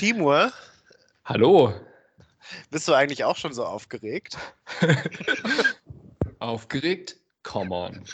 [0.00, 0.50] Timur.
[1.26, 1.74] Hallo.
[2.70, 4.38] Bist du eigentlich auch schon so aufgeregt?
[6.38, 7.16] aufgeregt?
[7.42, 8.04] Come on.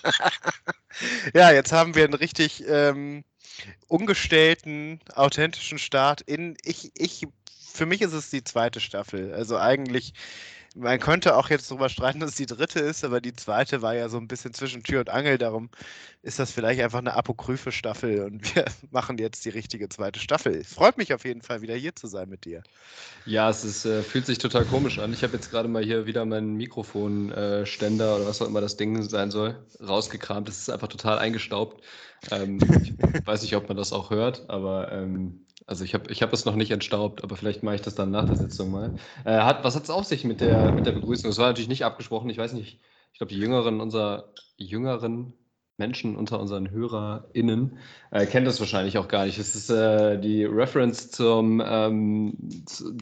[1.33, 3.23] ja, jetzt haben wir einen richtig ähm,
[3.87, 6.57] ungestellten, authentischen Start in.
[6.65, 7.29] Ich, ich,
[7.73, 9.33] für mich ist es die zweite Staffel.
[9.33, 10.13] Also eigentlich
[10.77, 13.95] man könnte auch jetzt darüber streiten, dass es die dritte ist, aber die zweite war
[13.95, 15.39] ja so ein bisschen zwischen Tür und Angel.
[15.39, 15.71] Darum
[16.23, 20.55] ist das vielleicht einfach eine apokryphe Staffel und wir machen jetzt die richtige zweite Staffel.
[20.55, 22.63] Es freut mich auf jeden Fall, wieder hier zu sein mit dir.
[23.25, 25.13] Ja, es ist, äh, fühlt sich total komisch an.
[25.15, 28.77] Ich habe jetzt gerade mal hier wieder meinen Mikrofonständer äh, oder was auch immer das
[28.77, 30.47] Ding sein soll, rausgekramt.
[30.47, 31.83] Das ist einfach total eingestaubt.
[32.31, 32.95] Ähm, ich
[33.27, 36.45] weiß nicht, ob man das auch hört, aber ähm, also ich habe ich hab es
[36.45, 38.95] noch nicht entstaubt, aber vielleicht mache ich das dann nach der Sitzung mal.
[39.25, 41.29] Äh, hat, was hat es auf sich mit der, mit der Begrüßung?
[41.31, 42.31] Das war natürlich nicht abgesprochen.
[42.31, 42.81] Ich weiß nicht,
[43.13, 45.35] ich glaube, die Jüngeren unserer jüngeren
[45.79, 47.79] Menschen unter unseren HörerInnen
[48.11, 49.39] äh, kennen das wahrscheinlich auch gar nicht.
[49.39, 52.35] Es ist äh, die Reference zum ähm,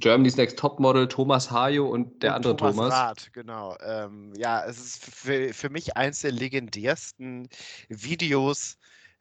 [0.01, 2.75] Germany's Next Topmodel Thomas Hayo und der und andere Thomas.
[2.75, 3.77] Thomas Rath, genau.
[3.85, 7.49] Ähm, ja, es ist für, für mich eins der legendärsten
[7.89, 8.77] Videos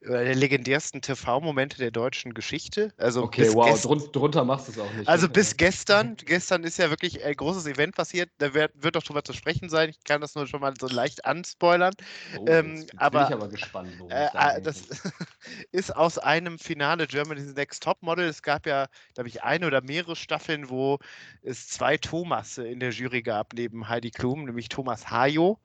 [0.06, 2.94] der legendärsten TV-Momente der deutschen Geschichte.
[2.98, 5.08] Also okay, wow, drun drunter machst du es auch nicht.
[5.08, 5.34] Also ne?
[5.34, 9.24] bis gestern, gestern ist ja wirklich ein großes Event passiert, da wird, wird doch drüber
[9.24, 9.90] zu sprechen sein.
[9.90, 11.94] Ich kann das nur schon mal so leicht anspoilern.
[12.38, 14.84] Oh, ähm, aber, bin ich aber gespannt, worum äh, da äh, Das
[15.72, 18.26] ist aus einem Finale Germany's Next Top Model.
[18.26, 21.00] Es gab ja, glaube ich, eine oder mehrere Staffeln, wo
[21.42, 25.60] es zwei Thomas in der Jury gab, neben Heidi Klum, nämlich Thomas Hayo.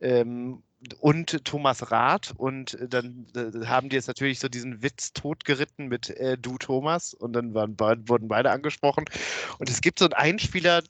[0.00, 0.62] Ähm,
[0.98, 5.88] und Thomas Rath und äh, dann äh, haben die jetzt natürlich so diesen Witz totgeritten
[5.88, 7.76] mit äh, du Thomas und dann waren,
[8.08, 9.04] wurden beide angesprochen
[9.58, 10.82] und es gibt so einen Einspieler,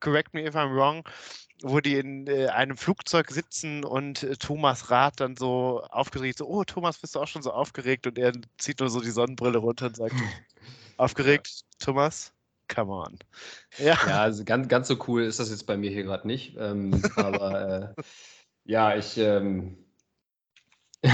[0.00, 1.04] correct me if I'm wrong,
[1.62, 6.46] wo die in äh, einem Flugzeug sitzen und äh, Thomas Rath dann so aufgeregt, so,
[6.48, 9.58] oh Thomas, bist du auch schon so aufgeregt und er zieht nur so die Sonnenbrille
[9.58, 10.14] runter und sagt,
[10.96, 12.32] aufgeregt, Thomas?
[12.72, 13.18] Come on.
[13.78, 16.56] Ja, ja also ganz, ganz so cool ist das jetzt bei mir hier gerade nicht,
[16.58, 18.02] ähm, aber äh,
[18.64, 19.76] ja, ich ähm,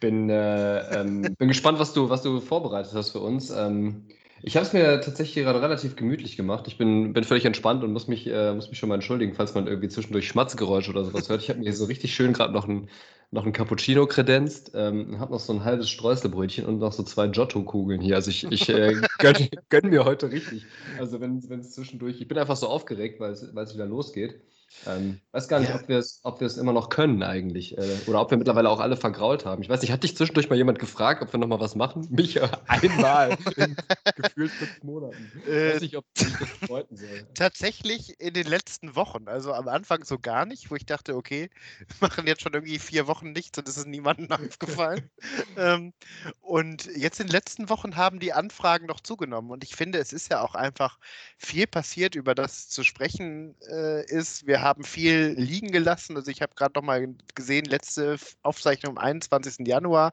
[0.00, 3.50] bin, äh, ähm, bin gespannt, was du, was du vorbereitet hast für uns.
[3.50, 4.08] Ähm,
[4.46, 6.66] ich habe es mir tatsächlich gerade relativ gemütlich gemacht.
[6.68, 9.54] Ich bin, bin völlig entspannt und muss mich, äh, muss mich schon mal entschuldigen, falls
[9.54, 11.40] man irgendwie zwischendurch Schmatzgeräusche oder sowas hört.
[11.40, 12.90] Ich habe mir so richtig schön gerade noch ein,
[13.30, 17.28] noch ein Cappuccino kredenzt, ähm, habe noch so ein halbes Streuselbrötchen und noch so zwei
[17.28, 18.16] Giotto-Kugeln hier.
[18.16, 20.66] Also ich, ich äh, gönne gönn mir heute richtig.
[20.98, 24.42] Also wenn es zwischendurch, ich bin einfach so aufgeregt, weil es wieder losgeht.
[24.86, 25.76] Ähm, weiß gar nicht, ja.
[25.76, 27.76] ob wir es ob immer noch können eigentlich.
[27.78, 29.62] Äh, oder ob wir mittlerweile auch alle vergrault haben.
[29.62, 32.06] Ich weiß nicht, hat dich zwischendurch mal jemand gefragt, ob wir nochmal was machen?
[32.10, 33.76] Mich äh, einmal in
[34.16, 35.32] gefühlt fünf Monaten.
[35.48, 37.26] Äh, weiß nicht, ob ich das bedeuten soll.
[37.34, 39.28] Tatsächlich in den letzten Wochen.
[39.28, 42.78] Also am Anfang so gar nicht, wo ich dachte, okay, wir machen jetzt schon irgendwie
[42.78, 45.10] vier Wochen nichts und es ist niemandem aufgefallen.
[45.56, 45.92] ähm,
[46.40, 49.50] und jetzt in den letzten Wochen haben die Anfragen noch zugenommen.
[49.50, 50.98] Und ich finde, es ist ja auch einfach
[51.38, 54.46] viel passiert, über das zu sprechen äh, ist.
[54.46, 56.16] Wir haben viel liegen gelassen.
[56.16, 59.66] Also ich habe gerade noch mal gesehen, letzte Aufzeichnung am 21.
[59.66, 60.12] Januar.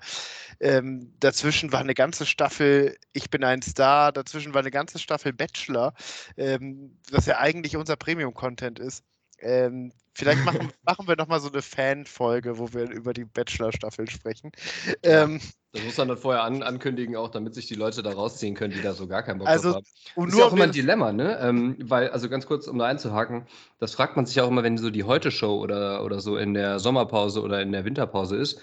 [0.59, 5.33] Ähm, dazwischen war eine ganze Staffel Ich bin ein Star, dazwischen war eine ganze Staffel
[5.33, 5.93] Bachelor,
[6.37, 9.03] ähm, was ja eigentlich unser Premium-Content ist.
[9.41, 14.51] Ähm, vielleicht machen, machen wir nochmal so eine Fan-Folge, wo wir über die Bachelor-Staffel sprechen.
[15.03, 15.39] Ähm,
[15.73, 18.73] das muss man dann vorher an, ankündigen, auch damit sich die Leute da rausziehen können,
[18.73, 19.85] die da so gar keinen Bock also, haben.
[20.15, 21.39] Das ist ja auch immer ein Dilemma, ne?
[21.41, 23.47] Ähm, weil, also ganz kurz, um da einzuhaken,
[23.79, 26.79] das fragt man sich auch immer, wenn so die Heute-Show oder, oder so in der
[26.79, 28.59] Sommerpause oder in der Winterpause ist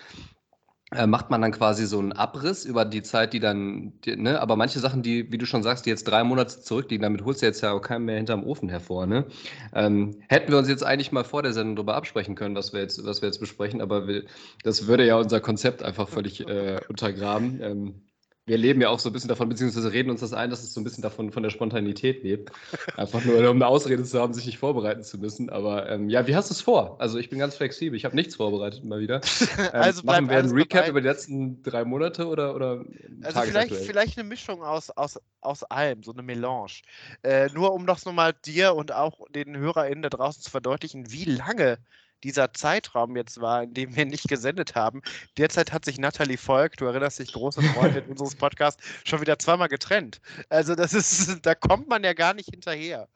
[1.07, 4.57] macht man dann quasi so einen Abriss über die Zeit, die dann, die, ne, aber
[4.57, 7.47] manche Sachen, die, wie du schon sagst, die jetzt drei Monate zurückliegen, damit holst du
[7.47, 9.27] jetzt ja auch keinen mehr hinterm Ofen hervor, ne?
[9.75, 12.81] Ähm, hätten wir uns jetzt eigentlich mal vor der Sendung darüber absprechen können, was wir
[12.81, 14.25] jetzt, was wir jetzt besprechen, aber wir,
[14.63, 17.61] das würde ja unser Konzept einfach völlig äh, untergraben.
[17.63, 18.08] Ähm,
[18.49, 20.73] wir leben ja auch so ein bisschen davon, beziehungsweise reden uns das ein, dass es
[20.73, 22.51] so ein bisschen davon von der Spontanität lebt.
[22.97, 25.51] Einfach nur, um eine Ausrede zu haben, sich nicht vorbereiten zu müssen.
[25.51, 27.01] Aber ähm, ja, wie hast du es vor?
[27.01, 27.97] Also ich bin ganz flexibel.
[27.97, 29.21] Ich habe nichts vorbereitet mal wieder.
[29.59, 30.91] Ähm, also machen wir einen Recap dabei.
[30.91, 32.85] über die letzten drei Monate oder, oder
[33.23, 36.83] Also vielleicht, vielleicht eine Mischung aus, aus, aus allem, so eine Melange.
[37.23, 41.25] Äh, nur um das nochmal dir und auch den HörerInnen da draußen zu verdeutlichen, wie
[41.25, 41.79] lange
[42.25, 45.03] dieser Zeitraum jetzt war, in dem wir nicht gesendet haben.
[45.37, 49.69] Derzeit hat sich Natalie Volk, du erinnerst dich, große Freundin unseres Podcasts, schon wieder zweimal
[49.69, 50.21] getrennt.
[50.49, 53.09] Also das ist, da kommt man ja gar nicht hinterher.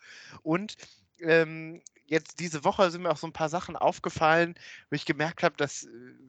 [0.43, 0.77] Und
[1.21, 4.55] ähm, jetzt diese Woche sind mir auch so ein paar Sachen aufgefallen,
[4.91, 5.89] wo ich gemerkt habe, dass äh,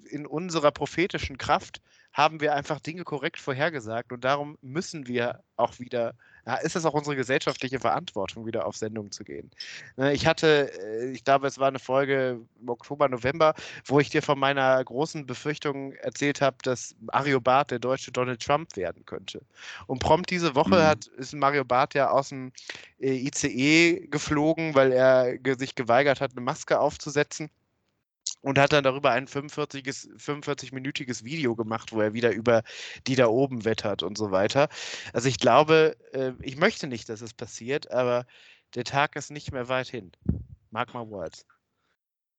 [0.09, 1.81] in unserer prophetischen Kraft
[2.11, 6.15] haben wir einfach Dinge korrekt vorhergesagt und darum müssen wir auch wieder
[6.63, 9.49] ist es auch unsere gesellschaftliche Verantwortung, wieder auf Sendung zu gehen.
[9.95, 13.53] Ne, ich hatte, äh, ich glaube, es war eine Folge im Oktober, November,
[13.85, 18.41] wo ich dir von meiner großen Befürchtung erzählt habe, dass Mario Barth der deutsche Donald
[18.41, 19.41] Trump werden könnte.
[19.87, 20.83] Und prompt diese Woche mhm.
[20.83, 22.51] hat, ist Mario Barth ja aus dem
[22.99, 27.49] äh, ICE geflogen, weil er sich geweigert hat, eine Maske aufzusetzen
[28.43, 32.61] und hat dann darüber ein 45-minütiges 45 Video gemacht, wo er wieder über
[33.07, 34.67] die da oben wettert und so weiter.
[35.13, 38.25] Also ich glaube, äh, ich möchte nicht, dass es passiert, aber
[38.75, 40.11] der Tag ist nicht mehr weit hin.
[40.71, 41.45] Mark my words.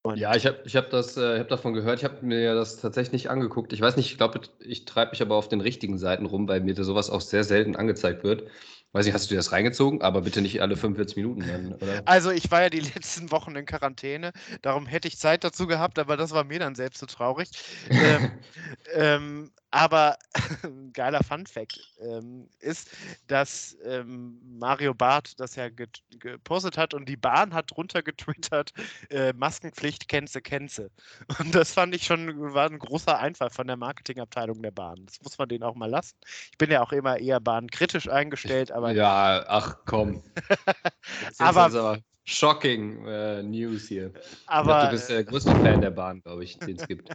[0.03, 3.13] Und ja, ich habe ich hab äh, hab davon gehört, ich habe mir das tatsächlich
[3.13, 3.73] nicht angeguckt.
[3.73, 6.61] Ich weiß nicht, ich glaube, ich treibe mich aber auf den richtigen Seiten rum, weil
[6.61, 8.51] mir sowas auch sehr selten angezeigt wird.
[8.95, 10.03] Weiß nicht, hast du dir das reingezogen?
[10.03, 12.03] Aber bitte nicht alle 45 Minuten dann, oder?
[12.05, 14.31] Also ich war ja die letzten Wochen in Quarantäne,
[14.63, 17.51] darum hätte ich Zeit dazu gehabt, aber das war mir dann selbst so traurig.
[17.91, 18.31] ähm,
[18.95, 20.17] ähm, aber
[20.63, 22.91] ein geiler Fun-Fact ähm, ist,
[23.27, 28.73] dass ähm, Mario Barth das ja gepostet hat und die Bahn hat drunter getwittert,
[29.11, 30.91] äh, Maskenpflicht, Kenze, Kenze.
[31.41, 35.05] Und das fand ich schon, war ein großer Einfall von der Marketingabteilung der Bahn.
[35.07, 36.17] Das muss man denen auch mal lassen.
[36.53, 38.93] Ich bin ja auch immer eher bahnkritisch eingestellt, aber.
[38.93, 40.23] Ja, ach komm.
[41.39, 41.99] aber.
[42.27, 44.11] Shocking äh, News hier.
[44.47, 47.13] Aber, glaub, du bist der größte Fan der Bahn, glaube ich, den es gibt.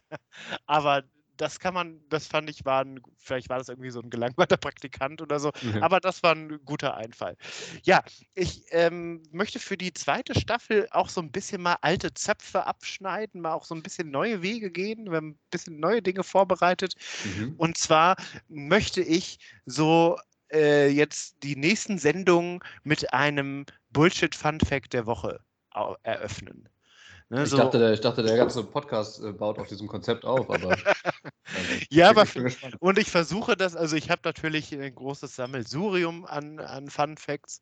[0.68, 1.04] aber
[1.40, 4.58] das kann man, das fand ich, war ein, vielleicht war das irgendwie so ein gelangweilter
[4.58, 5.82] Praktikant oder so, mhm.
[5.82, 7.38] aber das war ein guter Einfall.
[7.84, 8.04] Ja,
[8.36, 13.42] ich ähm, möchte für die zweite Staffel auch so ein bisschen mal alte Zöpfe abschneiden,
[13.42, 15.06] mal auch so ein bisschen neue Wege gehen.
[15.10, 16.96] Wir haben ein bisschen neue Dinge vorbereitet.
[17.24, 17.56] Mhm.
[17.58, 18.18] Und zwar
[18.50, 20.18] möchte ich so
[20.52, 25.40] äh, jetzt die nächsten Sendungen mit einem Bullshit-Fun-Fact der Woche
[26.04, 26.68] eröffnen.
[27.32, 27.58] Ne, ich, so.
[27.58, 30.76] dachte, der, ich dachte, der ganze Podcast äh, baut auf diesem Konzept auf, aber.
[31.56, 32.26] Also, ja, aber.
[32.80, 37.60] Und ich versuche das, also ich habe natürlich ein großes Sammelsurium an, an Fun Facts,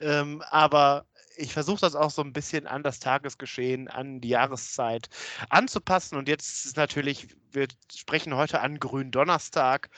[0.00, 1.04] ähm, aber
[1.36, 5.08] ich versuche das auch so ein bisschen an das Tagesgeschehen, an die Jahreszeit
[5.50, 6.16] anzupassen.
[6.16, 9.90] Und jetzt ist natürlich, wir sprechen heute an Gründonnerstag.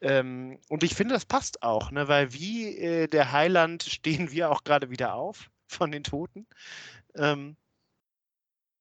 [0.00, 2.08] Ähm, und ich finde, das passt auch, ne?
[2.08, 6.46] weil wie äh, der Heiland stehen wir auch gerade wieder auf von den Toten.
[7.16, 7.56] Ähm,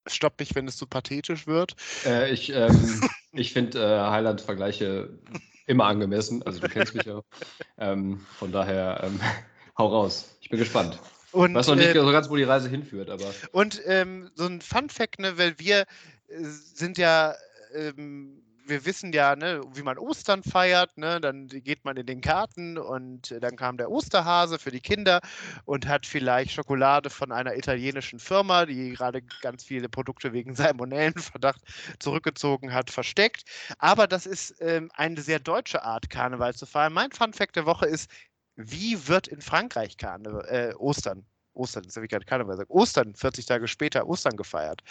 [0.07, 1.75] Stopp mich, wenn es zu pathetisch wird.
[2.06, 3.01] Äh, ich ähm,
[3.33, 5.18] ich finde äh, Highland-Vergleiche
[5.68, 6.44] immer angemessen.
[6.44, 7.21] Also du kennst mich ja.
[7.77, 9.19] Ähm, von daher ähm,
[9.77, 10.38] hau raus.
[10.42, 11.00] Ich bin gespannt.
[11.31, 13.33] Und, weiß noch nicht äh, so ganz, wo die Reise hinführt, aber.
[13.51, 15.86] Und ähm, so ein Fun-Fact, ne, weil wir
[16.27, 17.36] äh, sind ja
[17.74, 22.21] ähm, wir wissen ja, ne, wie man Ostern feiert, ne, dann geht man in den
[22.21, 25.19] Garten und dann kam der Osterhase für die Kinder
[25.65, 31.62] und hat vielleicht Schokolade von einer italienischen Firma, die gerade ganz viele Produkte wegen Salmonellenverdacht
[32.00, 33.44] zurückgezogen hat, versteckt.
[33.77, 36.94] Aber das ist ähm, eine sehr deutsche Art, Karneval zu feiern.
[36.94, 38.09] Mein Funfact der Woche ist,
[38.56, 43.15] wie wird in Frankreich Karneval, äh, Ostern Ostern, das habe ich gerade Karneval gesagt, Ostern,
[43.15, 44.81] 40 Tage später Ostern gefeiert.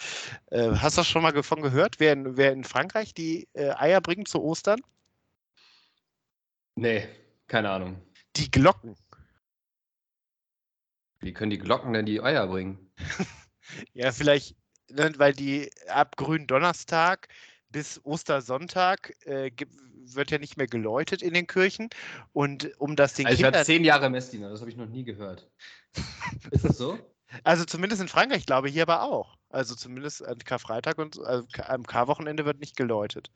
[0.47, 4.01] Äh, hast du schon mal davon gehört, wer in, wer in Frankreich die äh, Eier
[4.01, 4.81] bringt zu Ostern?
[6.75, 7.07] Nee,
[7.47, 8.01] keine Ahnung.
[8.35, 8.95] Die Glocken.
[11.19, 12.91] Wie können die Glocken denn die Eier bringen?
[13.93, 14.55] ja, vielleicht,
[14.89, 17.27] ne, weil die ab Gründonnerstag
[17.69, 19.73] bis Ostersonntag äh, gibt,
[20.15, 21.89] wird ja nicht mehr geläutet in den Kirchen.
[22.33, 23.53] Und um das den also Kindern...
[23.53, 25.49] Ich war zehn Jahre Messdiener, das habe ich noch nie gehört.
[26.51, 26.97] Ist das so?
[27.45, 29.37] Also zumindest in Frankreich, glaube ich, hier aber auch.
[29.51, 33.31] Also zumindest an Karfreitag und also am Karwochenende wird nicht geläutet.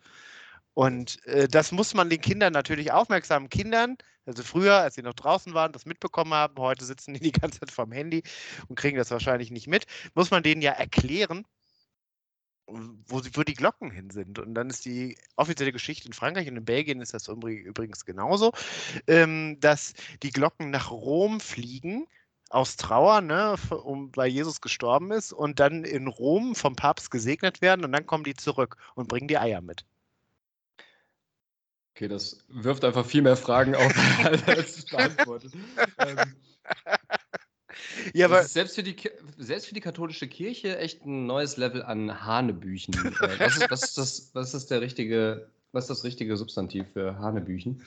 [0.74, 3.95] Und äh, das muss man den Kindern natürlich aufmerksamen Kindern,
[4.25, 7.59] also früher, als sie noch draußen waren, das mitbekommen haben, heute sitzen die die ganze
[7.59, 8.24] Zeit vorm Handy
[8.67, 11.45] und kriegen das wahrscheinlich nicht mit, muss man denen ja erklären,
[12.67, 14.39] wo, wo die Glocken hin sind.
[14.39, 18.51] Und dann ist die offizielle Geschichte in Frankreich und in Belgien ist das übrigens genauso,
[19.07, 19.93] ähm, dass
[20.24, 22.07] die Glocken nach Rom fliegen
[22.50, 27.62] aus Trauer, ne, um, weil Jesus gestorben ist und dann in Rom vom Papst gesegnet
[27.62, 29.86] werden und dann kommen die zurück und bringen die Eier mit.
[31.96, 33.94] Okay, das wirft einfach viel mehr Fragen auf,
[34.48, 35.54] als es beantwortet.
[36.00, 36.36] ähm,
[38.14, 38.96] ja, aber selbst für, die,
[39.38, 42.94] selbst für die katholische Kirche echt ein neues Level an Hanebüchen.
[42.94, 46.86] Äh, was, ist, was, ist das, was ist der richtige, was ist das richtige Substantiv
[46.94, 47.82] für Hanebüchen?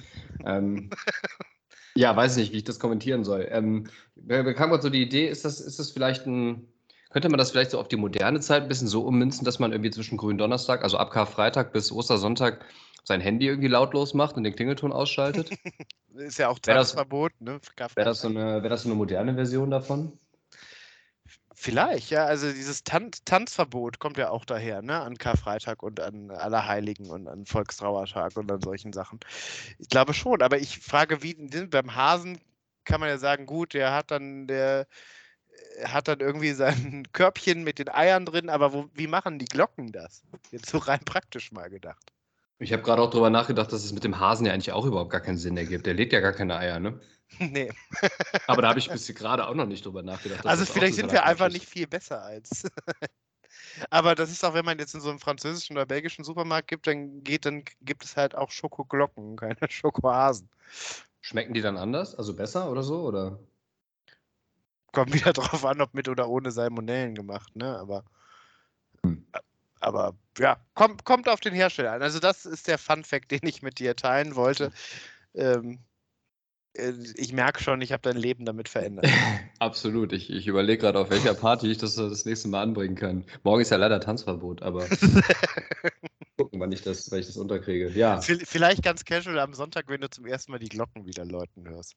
[0.45, 0.91] Ähm,
[1.99, 3.49] ja, weiß nicht, wie ich das kommentieren soll.
[3.51, 6.69] Ähm, mir kam gerade so die Idee, ist das, ist das vielleicht ein,
[7.11, 9.73] könnte man das vielleicht so auf die moderne Zeit ein bisschen so ummünzen, dass man
[9.73, 12.65] irgendwie zwischen Gründonnerstag, also ab Karfreitag bis Ostersonntag,
[13.03, 15.51] sein Handy irgendwie lautlos macht und den Klingelton ausschaltet?
[16.15, 17.59] ist ja auch Tanzverbot, ne?
[17.97, 20.13] Wäre das, so eine, wär das so eine moderne Version davon?
[21.61, 22.25] Vielleicht, ja.
[22.25, 25.01] Also dieses Tan Tanzverbot kommt ja auch daher, ne?
[25.01, 29.19] An Karfreitag und an Allerheiligen und an Volkstrauertag und an solchen Sachen.
[29.81, 31.35] Ich glaube schon, aber ich frage, wie
[31.67, 32.39] beim Hasen
[32.85, 34.87] kann man ja sagen, gut, der hat dann, der
[35.83, 39.91] hat dann irgendwie sein Körbchen mit den Eiern drin, aber wo, wie machen die Glocken
[39.91, 40.23] das?
[40.53, 42.13] Jetzt so rein praktisch mal gedacht.
[42.61, 45.11] Ich habe gerade auch darüber nachgedacht, dass es mit dem Hasen ja eigentlich auch überhaupt
[45.11, 45.87] gar keinen Sinn ergibt.
[45.87, 47.01] Der legt ja gar keine Eier, ne?
[47.39, 47.71] Nee.
[48.47, 50.47] Aber da habe ich bis gerade auch noch nicht drüber nachgedacht.
[50.47, 51.55] Also vielleicht sind wir einfach ist.
[51.55, 52.65] nicht viel besser als.
[53.91, 56.87] Aber das ist auch, wenn man jetzt in so einem französischen oder belgischen Supermarkt gibt,
[56.87, 60.49] dann geht, dann gibt es halt auch Schokoglocken, keine Schokohasen.
[61.21, 62.15] Schmecken die dann anders?
[62.15, 63.03] Also besser oder so?
[63.03, 63.39] Oder?
[64.93, 67.79] Kommt wieder drauf an, ob mit oder ohne Salmonellen gemacht, ne?
[67.79, 68.05] Aber.
[69.05, 69.27] Hm.
[69.81, 72.03] Aber ja, kommt, kommt auf den Hersteller an.
[72.03, 74.73] Also, das ist der Fun-Fact, den ich mit dir teilen wollte.
[75.35, 75.79] Ähm, äh,
[77.17, 79.07] ich merke schon, ich habe dein Leben damit verändert.
[79.59, 80.13] Absolut.
[80.13, 83.25] Ich, ich überlege gerade, auf welcher Party ich das das nächste Mal anbringen kann.
[83.43, 84.87] Morgen ist ja leider Tanzverbot, aber
[86.37, 87.91] gucken, wann ich das, wann ich das unterkriege.
[87.91, 88.21] Ja.
[88.21, 91.95] Vielleicht ganz casual am Sonntag, wenn du zum ersten Mal die Glocken wieder läuten hörst.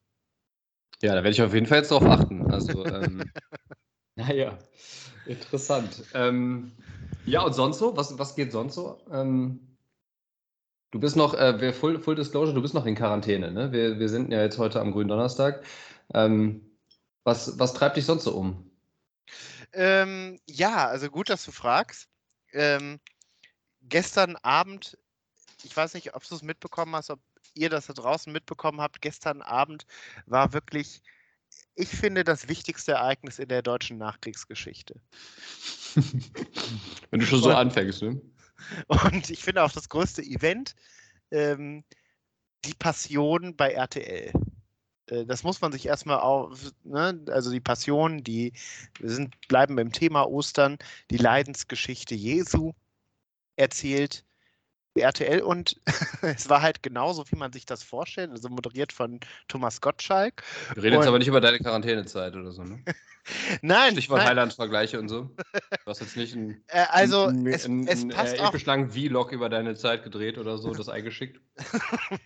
[1.00, 2.50] Ja, da werde ich auf jeden Fall jetzt drauf achten.
[2.50, 3.24] Also, ähm,
[4.16, 4.58] naja,
[5.26, 6.04] interessant.
[6.14, 6.72] Ähm,
[7.24, 7.96] ja, und sonst so?
[7.96, 9.00] Was, was geht sonst so?
[9.10, 9.71] Ähm,
[10.92, 13.72] Du bist noch, äh, Full, Full Disclosure, du bist noch in Quarantäne, ne?
[13.72, 15.64] Wir, wir sind ja jetzt heute am grünen Donnerstag.
[16.12, 16.70] Ähm,
[17.24, 18.70] was, was treibt dich sonst so um?
[19.72, 22.10] Ähm, ja, also gut, dass du fragst.
[22.52, 23.00] Ähm,
[23.80, 24.98] gestern Abend,
[25.62, 27.20] ich weiß nicht, ob du es mitbekommen hast, ob
[27.54, 29.86] ihr das da draußen mitbekommen habt, gestern Abend
[30.26, 31.00] war wirklich,
[31.74, 35.00] ich finde, das wichtigste Ereignis in der deutschen Nachkriegsgeschichte.
[37.10, 38.20] Wenn du schon so anfängst, ne?
[38.86, 40.74] Und ich finde auch das größte Event,
[41.30, 41.84] ähm,
[42.64, 44.32] die Passion bei RTL.
[45.06, 47.24] Äh, das muss man sich erstmal auf, ne?
[47.28, 48.52] also die Passion, die
[48.98, 50.78] wir sind, bleiben beim Thema Ostern,
[51.10, 52.72] die Leidensgeschichte Jesu
[53.56, 54.24] erzählt
[55.00, 55.80] RTL und
[56.22, 60.42] es war halt genauso, wie man sich das vorstellt, also moderiert von Thomas Gottschalk.
[60.74, 62.82] Wir reden und, jetzt aber nicht über deine Quarantänezeit oder so, ne?
[63.62, 63.92] nein.
[63.92, 65.30] Stichwort Highland-Vergleiche und so.
[65.52, 68.90] Du hast jetzt nicht ein, äh, also ein, es, ein, es passt äh, episch lang
[68.90, 71.40] Vlog über deine Zeit gedreht oder so, das eingeschickt.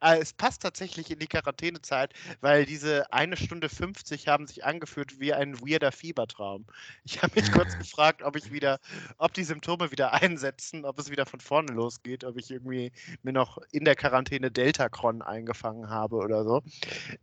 [0.00, 5.20] Äh, es passt tatsächlich in die Quarantänezeit, weil diese eine Stunde 50 haben sich angefühlt
[5.20, 6.66] wie ein weirder Fiebertraum.
[7.04, 8.78] Ich habe mich kurz gefragt, ob ich wieder,
[9.18, 13.32] ob die Symptome wieder einsetzen, ob es wieder von vorne losgeht, ob ich irgendwie mir
[13.32, 16.62] noch in der Quarantäne Deltacron eingefangen habe oder so.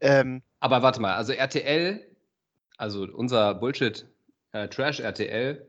[0.01, 2.04] Ähm, Aber warte mal, also RTL
[2.77, 4.06] also unser Bullshit
[4.54, 5.68] äh, Trash RTL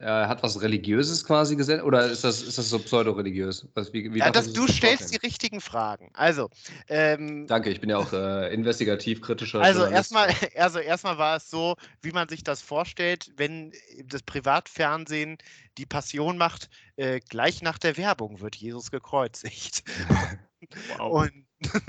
[0.00, 3.66] äh, hat was Religiöses quasi gesendet oder ist das, ist das so pseudo-religiös?
[3.92, 6.10] Wie, wie ja, das, du stellst die richtigen Fragen.
[6.14, 6.50] Also,
[6.88, 9.60] ähm, Danke, ich bin ja auch äh, investigativ kritischer.
[9.60, 13.72] Also erstmal, also erstmal war es so, wie man sich das vorstellt, wenn
[14.04, 15.38] das Privatfernsehen
[15.78, 19.82] die Passion macht, äh, gleich nach der Werbung wird Jesus gekreuzigt.
[20.96, 21.24] wow.
[21.24, 21.46] Und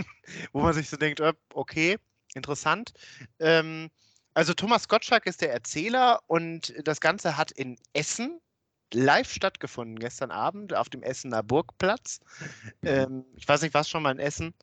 [0.51, 1.21] wo man sich so denkt,
[1.53, 1.97] okay,
[2.33, 2.91] interessant.
[3.39, 3.89] Ähm,
[4.33, 8.39] also Thomas Gottschalk ist der Erzähler und das Ganze hat in Essen
[8.93, 12.19] live stattgefunden gestern Abend auf dem Essener Burgplatz.
[12.81, 14.53] Ähm, ich weiß nicht, was schon mal in Essen?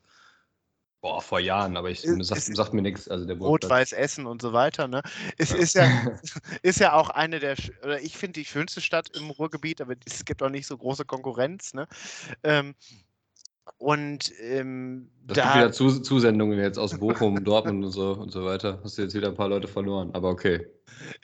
[1.01, 3.07] Boah, vor Jahren, aber ich sagt, sagt mir nichts.
[3.07, 4.87] Also Rot-Weiß Essen und so weiter.
[4.87, 5.03] Ne?
[5.37, 5.57] Es ja.
[5.57, 6.19] Ist, ja,
[6.63, 10.25] ist ja auch eine der, oder ich finde die schönste Stadt im Ruhrgebiet, aber es
[10.25, 11.73] gibt auch nicht so große Konkurrenz.
[11.73, 11.87] Ne?
[12.43, 12.73] Ähm,
[13.77, 18.31] und ähm, das da, gibt wieder Zus Zusendungen jetzt aus Bochum, Dortmund und so und
[18.31, 18.79] so weiter.
[18.83, 20.65] Hast du jetzt wieder ein paar Leute verloren, aber okay.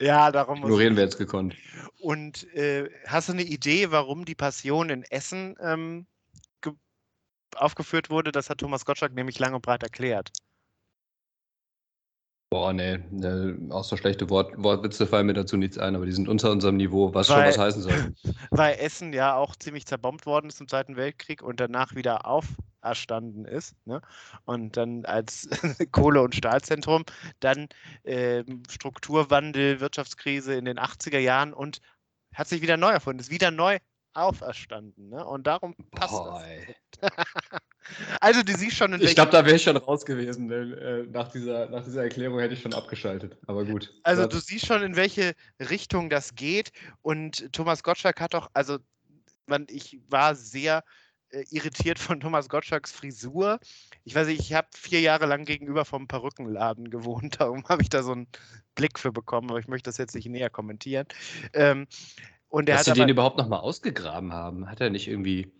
[0.00, 1.56] Ja, darum Ignorieren wir jetzt gekonnt.
[1.98, 6.06] Und äh, hast du eine Idee, warum die Passion in Essen ähm,
[7.56, 8.30] aufgeführt wurde?
[8.30, 10.30] Das hat Thomas Gottschalk nämlich lang und breit erklärt.
[12.50, 16.12] Boah, nee, ne, auch so schlechte Wort, Wortwitze fallen mir dazu nichts ein, aber die
[16.12, 18.14] sind unter unserem Niveau, was weil, schon was heißen soll.
[18.50, 23.44] Weil Essen ja auch ziemlich zerbombt worden ist im Zweiten Weltkrieg und danach wieder auferstanden
[23.44, 23.74] ist.
[23.86, 24.00] Ne?
[24.44, 25.48] Und dann als
[25.90, 27.04] Kohle- und Stahlzentrum,
[27.40, 27.68] dann
[28.04, 31.80] äh, Strukturwandel, Wirtschaftskrise in den 80er Jahren und
[32.34, 33.78] hat sich wieder neu erfunden, ist wieder neu
[34.14, 35.10] auferstanden.
[35.10, 35.24] Ne?
[35.24, 36.42] Und darum passt Boah,
[37.00, 37.10] das.
[38.20, 40.48] also du siehst schon, in Ich glaube, da wäre ich schon raus gewesen.
[40.48, 43.36] Denn, äh, nach, dieser, nach dieser Erklärung hätte ich schon abgeschaltet.
[43.46, 43.92] Aber gut.
[44.02, 46.70] Also du siehst schon, in welche Richtung das geht.
[47.02, 48.78] Und Thomas Gottschalk hat doch, also
[49.46, 50.82] man, ich war sehr
[51.34, 53.58] äh, irritiert von Thomas Gottschalks Frisur.
[54.04, 57.88] Ich weiß nicht, ich habe vier Jahre lang gegenüber vom Perückenladen gewohnt, darum habe ich
[57.88, 58.28] da so einen
[58.74, 61.06] Blick für bekommen, aber ich möchte das jetzt nicht näher kommentieren.
[61.52, 61.86] Ähm,
[62.54, 64.70] Und Dass hat sie aber, den überhaupt noch mal ausgegraben haben.
[64.70, 65.50] Hat er nicht irgendwie,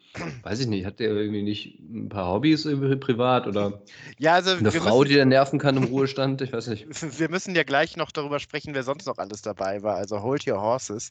[0.45, 3.83] weiß ich nicht, hat der irgendwie nicht ein paar Hobbys irgendwie privat oder
[4.21, 6.41] ja, also eine Frau, müssen, die er nerven kann im Ruhestand?
[6.41, 6.87] Ich weiß nicht.
[7.19, 9.97] wir müssen ja gleich noch darüber sprechen, wer sonst noch alles dabei war.
[9.97, 11.11] Also hold your horses.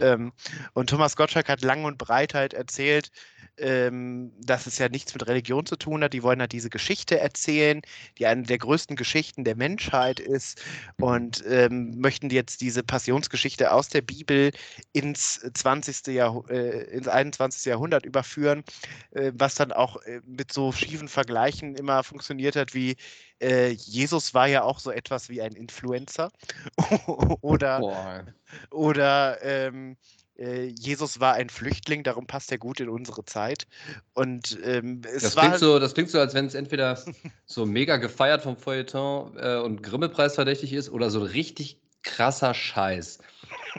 [0.00, 0.30] Ähm,
[0.72, 3.10] und Thomas Gottschalk hat lang und breit halt erzählt,
[3.56, 6.12] ähm, dass es ja nichts mit Religion zu tun hat.
[6.12, 7.82] Die wollen halt diese Geschichte erzählen,
[8.18, 10.62] die eine der größten Geschichten der Menschheit ist
[11.00, 14.52] und ähm, möchten jetzt diese Passionsgeschichte aus der Bibel
[14.92, 16.06] ins 20.
[16.08, 17.64] Jahrh äh, ins 21.
[17.66, 18.64] Jahrhundert überführen,
[19.12, 22.96] äh, was dann auch äh, mit so schiefen Vergleichen immer funktioniert hat, wie
[23.40, 26.30] äh, Jesus war ja auch so etwas wie ein Influencer
[27.40, 28.26] oder, Boah.
[28.70, 29.96] oder ähm,
[30.36, 33.66] äh, Jesus war ein Flüchtling, darum passt er gut in unsere Zeit.
[34.14, 36.98] Und ähm, es Das war klingt, so, das klingt so, als wenn es entweder
[37.46, 43.18] so mega gefeiert vom Feuilleton äh, und Grimme-Preis verdächtig ist oder so richtig krasser Scheiß.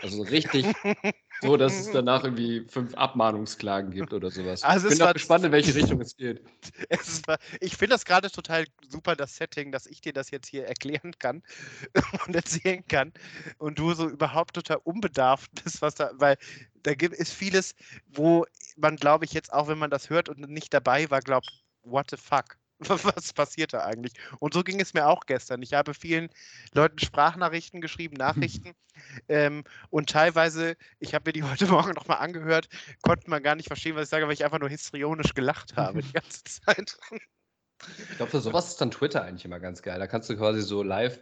[0.02, 0.66] Also richtig
[1.42, 4.64] so, dass es danach irgendwie fünf Abmahnungsklagen gibt oder sowas.
[4.64, 6.42] Also ich bin auch gespannt, in welche Richtung es geht.
[6.90, 10.48] Es war, ich finde das gerade total super, das Setting, dass ich dir das jetzt
[10.48, 11.44] hier erklären kann
[12.28, 13.14] und erzählen kann
[13.58, 16.38] und du so überhaupt total unbedarft bist, was da, weil
[16.84, 17.76] da gibt es vieles,
[18.08, 18.46] wo
[18.78, 21.50] man, glaube ich, jetzt auch, wenn man das hört und nicht dabei war, glaubt,
[21.84, 22.58] what the fuck?
[22.80, 24.14] Was passiert da eigentlich?
[24.40, 25.62] Und so ging es mir auch gestern.
[25.62, 26.30] Ich habe vielen
[26.74, 28.74] Leuten Sprachnachrichten geschrieben, Nachrichten.
[29.30, 32.68] ähm, und teilweise, ich habe mir die heute Morgen nochmal angehört,
[33.02, 36.02] konnte man gar nicht verstehen, was ich sage, weil ich einfach nur histrionisch gelacht habe
[36.02, 36.98] die ganze Zeit.
[38.10, 40.00] Ich glaube, für sowas ist dann Twitter eigentlich immer ganz geil.
[40.00, 41.20] Da kannst du quasi so live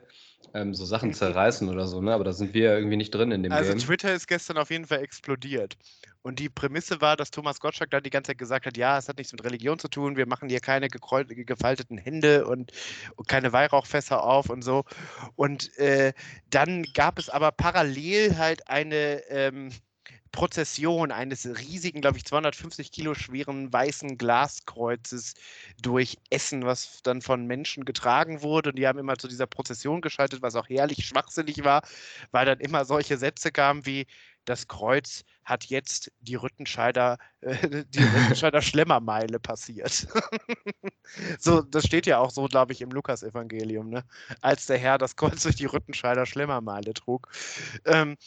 [0.54, 2.14] ähm, so Sachen zerreißen oder so, ne?
[2.14, 3.80] Aber da sind wir ja irgendwie nicht drin in dem Also Game.
[3.80, 5.78] Twitter ist gestern auf jeden Fall explodiert.
[6.22, 9.10] Und die Prämisse war, dass Thomas Gottschalk da die ganze Zeit gesagt hat, ja, es
[9.10, 12.72] hat nichts mit Religion zu tun, wir machen hier keine gefalteten Hände und,
[13.16, 14.86] und keine Weihrauchfässer auf und so.
[15.36, 16.14] Und äh,
[16.50, 19.72] dann gab es aber parallel halt eine ähm,
[20.34, 25.36] Prozession eines riesigen, glaube ich, 250 Kilo schweren weißen Glaskreuzes
[25.82, 28.72] durch Essen, was dann von Menschen getragen wurde.
[28.72, 31.84] Und die haben immer zu dieser Prozession geschaltet, was auch herrlich schwachsinnig war,
[32.32, 34.08] weil dann immer solche Sätze kamen wie,
[34.46, 40.08] das Kreuz hat jetzt die Rüttenscheider, äh, die Rüttenscheider Schlemmermeile passiert.
[41.40, 44.04] so, das steht ja auch so, glaube ich, im Lukas-Evangelium, ne?
[44.42, 47.30] Als der Herr das Kreuz durch die Rüttenscheider Schlemmermeile trug.
[47.86, 48.18] Ähm,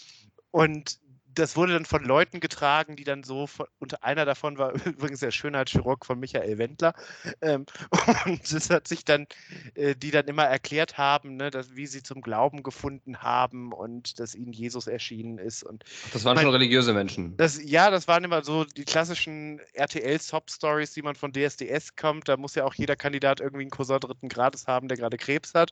[0.51, 1.01] und
[1.37, 5.21] das wurde dann von Leuten getragen, die dann so, von, und einer davon war übrigens
[5.21, 6.95] der Schönheitschirurg von Michael Wendler.
[7.43, 7.67] Ähm,
[8.27, 9.27] und das hat sich dann,
[9.75, 14.19] äh, die dann immer erklärt haben, ne, dass, wie sie zum Glauben gefunden haben und
[14.19, 15.63] dass ihnen Jesus erschienen ist.
[15.63, 17.37] Und Das waren mein- schon religiöse Menschen.
[17.37, 22.29] das, ja, das waren immer so die klassischen RTL-Sob-Stories, die man von DSDS kommt.
[22.29, 25.55] Da muss ja auch jeder Kandidat irgendwie einen Cousin dritten Grades haben, der gerade Krebs
[25.55, 25.71] hat.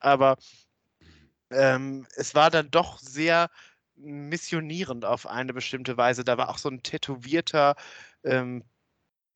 [0.00, 0.36] Aber
[1.50, 3.48] ähm, es war dann doch sehr
[3.96, 6.24] missionierend auf eine bestimmte Weise.
[6.24, 7.76] Da war auch so ein tätowierter
[8.24, 8.64] ähm,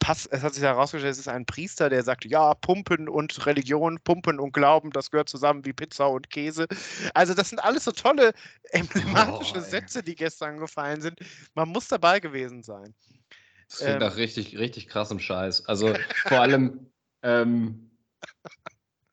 [0.01, 4.01] Pass, es hat sich herausgestellt, es ist ein Priester, der sagt, ja, Pumpen und Religion,
[4.03, 6.67] Pumpen und Glauben, das gehört zusammen wie Pizza und Käse.
[7.13, 8.33] Also das sind alles so tolle
[8.71, 9.61] emblematische Oh.
[9.61, 11.21] Sätze, die gestern gefallen sind.
[11.55, 12.95] Man muss dabei gewesen sein.
[13.69, 15.67] Das klingt ähm, nach richtig, richtig krassem Scheiß.
[15.67, 15.93] Also
[16.27, 16.91] vor allem,
[17.23, 17.91] ähm,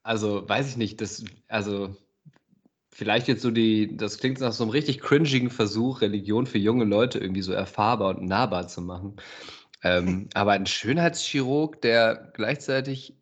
[0.03, 1.97] also weiß ich nicht, das, also
[2.97, 6.83] vielleicht jetzt so die, das klingt nach so einem richtig cringigen Versuch, Religion für junge
[6.83, 9.17] Leute irgendwie so erfahrbar und nahbar zu machen.
[9.83, 13.15] Ähm, aber ein Schönheitschirurg, der gleichzeitig,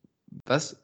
[0.46, 0.82] was,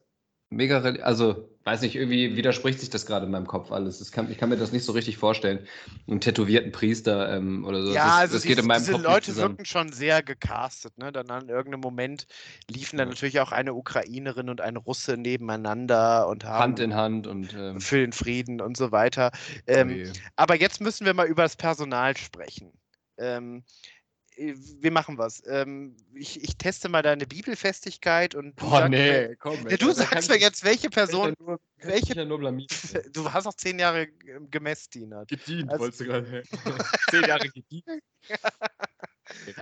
[0.50, 4.12] mega, also weiß nicht, irgendwie widerspricht sich das gerade in meinem Kopf alles.
[4.12, 5.68] Kann, ich kann mir das nicht so richtig vorstellen.
[6.08, 7.94] Einen tätowierten Priester ähm, oder so.
[7.94, 10.98] ja, das, also das diese, geht in meinem diese Leute wirken schon sehr gecastet.
[10.98, 11.12] Ne?
[11.12, 12.26] Dann an irgendeinem Moment
[12.68, 17.28] liefen dann natürlich auch eine Ukrainerin und ein Russe nebeneinander und haben Hand in Hand
[17.28, 19.32] und ähm, für den Frieden und so weiter.
[19.68, 20.12] Ähm, ui.
[20.36, 22.72] Aber jetzt müssen wir mal über das Personal sprechen.
[24.38, 25.42] Ähm, äh, wir machen was.
[25.48, 29.68] Ähm, ich, ich teste mal deine Bibelfestigkeit und du Boah, sagst mir- nee, komm.
[29.70, 31.36] Ja, du sagst mir jetzt, welche Person.
[31.78, 32.68] Welche- nur blamieren.
[33.14, 35.28] Du hast auch zehn Jahre ge- gemästinert.
[35.30, 36.44] Gedient, Also- wolltest du gerade.
[37.10, 37.86] Zehn Jahre gedient.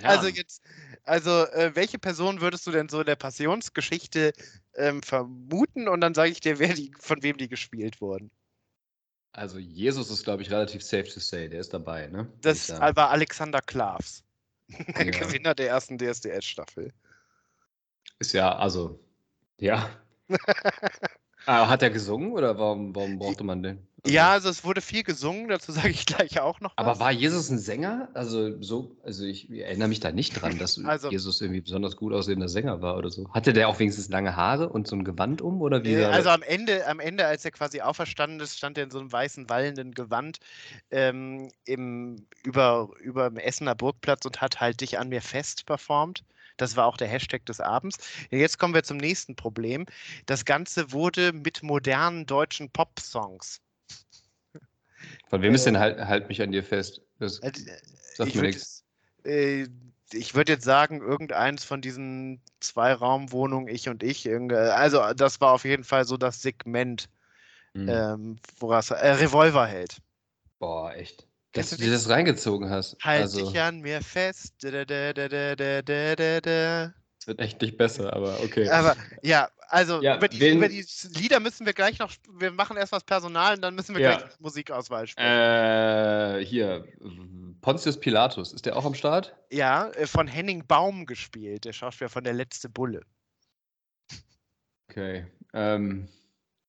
[0.01, 0.63] Also jetzt,
[1.03, 4.33] also äh, welche Person würdest du denn so in der Passionsgeschichte
[4.73, 5.87] ähm, vermuten?
[5.87, 8.31] Und dann sage ich dir, wer die, von wem die gespielt wurden.
[9.31, 11.47] Also Jesus ist, glaube ich, relativ safe to say.
[11.49, 12.33] Der ist dabei, ne?
[12.41, 14.23] Das war Alexander Klavs,
[14.77, 15.03] Ja.
[15.03, 16.93] Gewinner der ersten DSDS-Staffel.
[18.19, 18.99] ist ja, also,
[19.59, 19.89] ja.
[21.49, 23.79] Ah, hat er gesungen oder warum, warum brauchte man den?
[24.03, 26.73] Also, ja, also es wurde viel gesungen, dazu sage ich gleich auch noch.
[26.77, 26.85] Was.
[26.85, 28.07] Aber war Jesus ein Sänger?
[28.13, 32.13] Also so, also ich erinnere mich da nicht dran, dass also, Jesus irgendwie besonders gut
[32.13, 33.27] aussehender Sänger war oder so.
[33.33, 35.95] Hatte der auch wenigstens lange Haare und so ein Gewand um oder wie?
[35.95, 38.99] Äh, also am Ende, am Ende, als er quasi auferstanden ist, stand er in so
[38.99, 40.37] einem weißen wallenden Gewand
[40.91, 46.23] ähm, im, über, über dem Essener Burgplatz und hat halt dich an mir fest performt.
[46.61, 47.97] Das war auch der Hashtag des Abends.
[48.29, 49.85] Jetzt kommen wir zum nächsten Problem.
[50.25, 53.61] Das Ganze wurde mit modernen deutschen Pop-Songs.
[55.29, 57.01] Von wem ist denn äh, halt, halt mich an dir fest?
[57.19, 57.51] Das äh,
[58.15, 58.83] sagt mir nichts.
[59.23, 59.67] Äh,
[60.11, 64.27] ich würde jetzt sagen, irgendeins von diesen zwei Raumwohnungen, ich und ich.
[64.29, 67.09] Also, das war auf jeden Fall so das Segment,
[67.75, 67.87] hm.
[67.87, 69.97] ähm, woraus äh, Revolver hält.
[70.57, 71.28] Boah, echt.
[71.53, 72.97] Dass du dir das reingezogen hast.
[73.03, 74.53] Halt also, dich an mir fest.
[74.61, 78.69] Da, da, da, es wird echt nicht besser, aber okay.
[78.69, 80.85] Aber ja, also ja, über, die, wen, über, die,
[81.15, 84.17] Lieder müssen wir gleich noch, wir machen erst was Personal und dann müssen wir ja.
[84.17, 85.27] gleich Musikauswahl spielen.
[85.27, 86.85] Äh, hier,
[87.61, 89.35] Pontius Pilatus, ist der auch am Start?
[89.51, 93.01] Ja, äh, von Henning Baum gespielt, der Schauspieler von Der letzte Bulle.
[94.89, 95.27] Okay.
[95.53, 96.07] Ähm,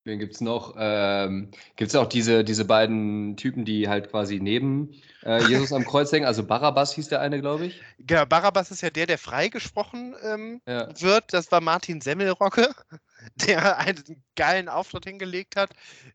[0.04, 0.74] Wen gibt es noch?
[0.78, 4.92] Ähm, gibt es auch diese, diese beiden Typen, die halt quasi neben
[5.24, 6.26] äh, Jesus am Kreuz hängen?
[6.26, 7.80] Also Barabbas hieß der eine, glaube ich.
[7.98, 10.88] Genau, Barabbas ist ja der, der freigesprochen ähm, ja.
[11.00, 11.32] wird.
[11.32, 12.74] Das war Martin Semmelrocke,
[13.36, 15.70] der einen geilen Auftritt hingelegt hat.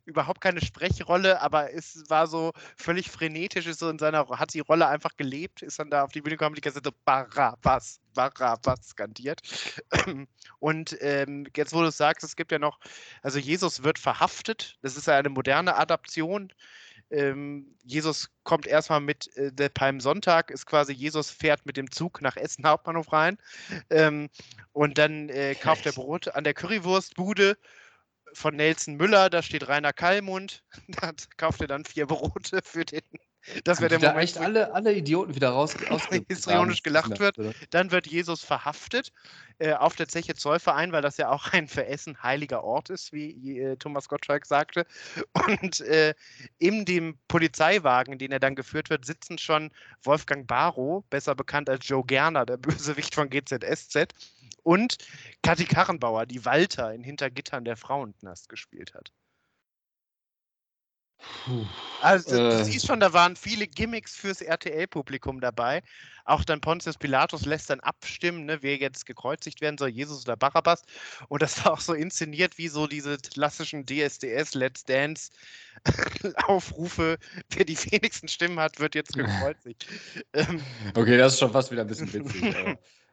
[0.05, 4.59] Überhaupt keine Sprechrolle, aber es war so völlig frenetisch, ist so in seiner, hat die
[4.61, 7.99] Rolle einfach gelebt, ist dann da auf die Bühne gekommen die ganze Zeit so Barabbas,
[8.13, 9.41] Barabbas skandiert.
[10.59, 12.79] Und ähm, jetzt, wo du sagst, es gibt ja noch,
[13.21, 14.77] also Jesus wird verhaftet.
[14.81, 16.51] Das ist ja eine moderne Adaption.
[17.11, 22.21] Ähm, Jesus kommt erstmal mit äh, der Palmsonntag, ist quasi Jesus fährt mit dem Zug
[22.21, 23.37] nach Essen Hauptbahnhof rein.
[23.89, 24.29] Ähm,
[24.73, 27.57] und dann äh, kauft er Brot an der Currywurstbude
[28.33, 33.03] von Nelson Müller, da steht Rainer Kallmund, da kauft er dann vier Brote für den
[33.63, 35.75] das wäre der da Moment, echt alle, alle Idioten wieder raus
[36.27, 37.37] histrionisch gelacht wird.
[37.69, 39.11] Dann wird Jesus verhaftet
[39.59, 43.13] äh, auf der Zeche Zollverein, weil das ja auch ein für Essen heiliger Ort ist,
[43.13, 44.85] wie äh, Thomas Gottschalk sagte.
[45.33, 46.13] Und äh,
[46.57, 49.71] in dem Polizeiwagen, in den er dann geführt wird, sitzen schon
[50.03, 54.07] Wolfgang Barrow, besser bekannt als Joe Gerner, der Bösewicht von GZSZ,
[54.63, 54.97] und
[55.43, 59.11] Kathi Karrenbauer, die Walter in Hintergittern der Frauenknast gespielt hat.
[62.01, 62.63] Also du äh.
[62.63, 65.81] siehst schon, da waren viele Gimmicks fürs RTL-Publikum dabei.
[66.25, 70.35] Auch dann Pontius Pilatus lässt dann abstimmen, ne, wer jetzt gekreuzigt werden soll, Jesus oder
[70.35, 70.81] Barabbas.
[71.29, 75.31] Und das war auch so inszeniert wie so diese klassischen DSDS Let's Dance
[76.47, 77.17] Aufrufe.
[77.51, 79.85] Wer die wenigsten Stimmen hat, wird jetzt gekreuzigt.
[80.33, 80.61] Ähm,
[80.95, 82.55] okay, das ist schon fast wieder ein bisschen witzig.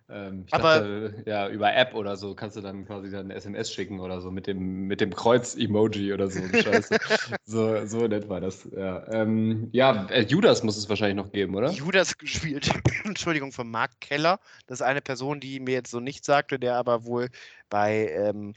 [0.09, 4.01] Ähm, aber dachte, ja, über App oder so kannst du dann quasi dann SMS schicken
[4.01, 6.41] oder so mit dem, mit dem Kreuz-Emoji oder so.
[6.41, 6.99] Scheiße.
[7.45, 8.69] so, so in etwa das.
[8.77, 11.71] Ja, ähm, ja äh, Judas muss es wahrscheinlich noch geben, oder?
[11.71, 12.71] Judas gespielt,
[13.05, 14.41] Entschuldigung, von Mark Keller.
[14.67, 17.29] Das ist eine Person, die mir jetzt so nicht sagte, der aber wohl
[17.71, 18.53] bei ähm,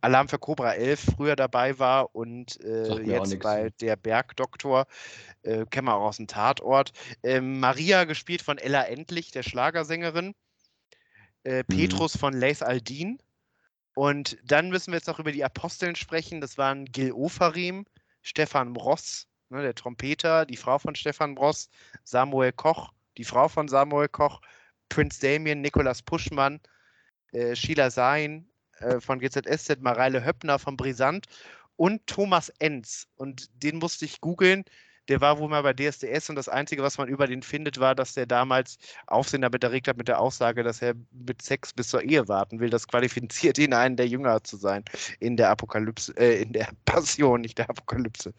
[0.00, 4.86] Alarm für Cobra 11 früher dabei war und äh, jetzt bei Der Bergdoktor,
[5.42, 6.92] äh, kennen wir auch aus dem Tatort.
[7.22, 10.34] Ähm, Maria gespielt von Ella Endlich, der Schlagersängerin
[11.44, 11.76] äh, mhm.
[11.76, 13.18] Petrus von Leis Aldin.
[13.94, 16.40] Und dann müssen wir jetzt noch über die Aposteln sprechen.
[16.40, 17.86] Das waren Gil Ofarim,
[18.22, 21.68] Stefan Bross, ne, der Trompeter, die Frau von Stefan Bross,
[22.02, 24.40] Samuel Koch, die Frau von Samuel Koch,
[24.88, 26.60] Prinz Damien, Nikolas Puschmann,
[27.32, 31.26] äh, Sheila Sain äh, von GZSZ, Mareile Höppner von Brisant
[31.76, 33.06] und Thomas Enz.
[33.16, 34.64] Und den musste ich googeln.
[35.08, 37.94] Der war wohl mal bei DSDS und das Einzige, was man über den findet, war,
[37.94, 41.88] dass der damals Aufsehen damit erregt hat mit der Aussage, dass er mit Sex bis
[41.88, 42.70] zur Ehe warten will.
[42.70, 44.84] Das qualifiziert ihn, einen der Jünger zu sein
[45.20, 48.32] in der Apokalypse, äh, in der Passion, nicht der Apokalypse.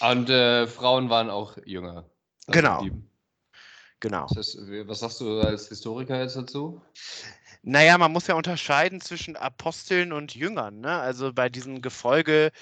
[0.00, 2.04] Und äh, Frauen waren auch jünger.
[2.46, 2.86] Also genau.
[4.00, 4.26] Genau.
[4.34, 6.80] Das, was sagst du als Historiker jetzt dazu?
[7.62, 10.80] Naja, man muss ja unterscheiden zwischen Aposteln und Jüngern.
[10.80, 10.98] Ne?
[10.98, 12.52] Also bei diesem Gefolge,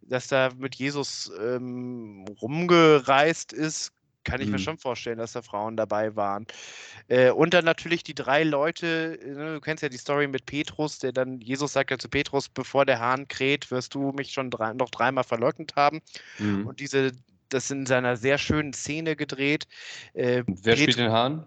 [0.00, 3.92] das da mit Jesus ähm, rumgereist ist,
[4.24, 4.54] kann ich mhm.
[4.54, 6.46] mir schon vorstellen, dass da Frauen dabei waren.
[7.08, 10.98] Äh, und dann natürlich die drei Leute, ne, du kennst ja die Story mit Petrus,
[10.98, 14.50] der dann, Jesus sagt ja zu Petrus, bevor der Hahn kräht, wirst du mich schon
[14.50, 16.00] drei, noch dreimal verleugnet haben.
[16.38, 16.66] Mhm.
[16.66, 17.12] Und diese,
[17.48, 19.66] das in seiner sehr schönen Szene gedreht.
[20.12, 21.46] Äh, wer Pet spielt den Hahn?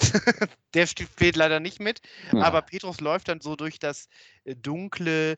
[0.74, 2.00] der spielt leider nicht mit.
[2.32, 2.42] Ja.
[2.42, 4.08] Aber Petrus läuft dann so durch das
[4.44, 5.36] äh, dunkle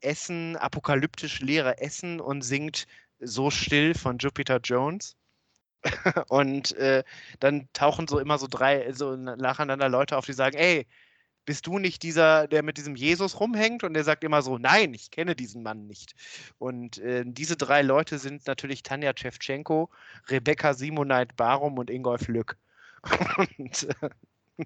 [0.00, 2.86] Essen, apokalyptisch leere Essen und singt
[3.20, 5.16] So still von Jupiter Jones.
[6.28, 7.04] und äh,
[7.38, 10.86] dann tauchen so immer so drei, so nacheinander Leute auf, die sagen, ey,
[11.46, 13.82] bist du nicht dieser, der mit diesem Jesus rumhängt?
[13.82, 16.14] Und der sagt immer so, nein, ich kenne diesen Mann nicht.
[16.58, 19.90] Und äh, diese drei Leute sind natürlich Tanja Tschewtschenko,
[20.28, 22.56] Rebecca Simoneit Barum und Ingolf Lück.
[23.38, 24.64] Und, äh,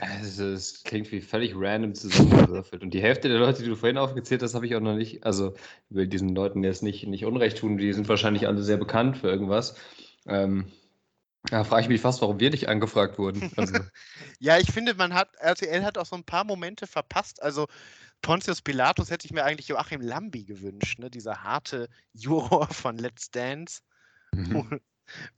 [0.00, 2.82] also, es klingt wie völlig random zusammengewürfelt.
[2.82, 5.24] Und die Hälfte der Leute, die du vorhin aufgezählt hast, habe ich auch noch nicht.
[5.24, 5.54] Also,
[5.88, 7.78] ich will diesen Leuten jetzt nicht, nicht Unrecht tun.
[7.78, 9.76] Die sind wahrscheinlich alle sehr bekannt für irgendwas.
[10.26, 10.70] Ähm,
[11.44, 13.50] da frage ich mich fast, warum wir nicht angefragt wurden.
[13.56, 13.78] Also.
[14.38, 17.42] ja, ich finde, man hat, RTL hat auch so ein paar Momente verpasst.
[17.42, 17.66] Also,
[18.22, 21.10] Pontius Pilatus hätte ich mir eigentlich Joachim Lambi gewünscht, ne?
[21.10, 23.80] dieser harte Juror von Let's Dance.
[24.32, 24.80] Mhm.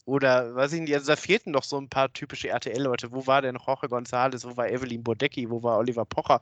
[0.04, 3.12] Oder, weiß ich nicht, also da fehlten noch so ein paar typische RTL-Leute.
[3.12, 4.44] Wo war denn Jorge González?
[4.44, 5.50] Wo war Evelyn Bodecki?
[5.50, 6.40] Wo war Oliver Pocher?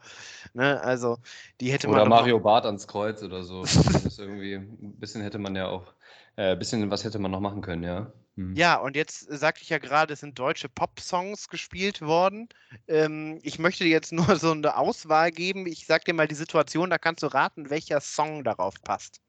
[0.54, 1.18] Ne, also,
[1.60, 2.06] die hätte oder man.
[2.08, 3.62] Oder Mario Barth ans Kreuz oder so.
[3.62, 5.92] das irgendwie, ein bisschen hätte man ja auch,
[6.36, 8.12] äh, ein bisschen was hätte man noch machen können, ja.
[8.38, 8.54] Hm.
[8.54, 12.48] Ja, und jetzt sagte ich ja gerade, es sind deutsche Pop-Songs gespielt worden.
[12.86, 15.66] Ähm, ich möchte dir jetzt nur so eine Auswahl geben.
[15.66, 19.20] Ich sag dir mal die Situation, da kannst du raten, welcher Song darauf passt.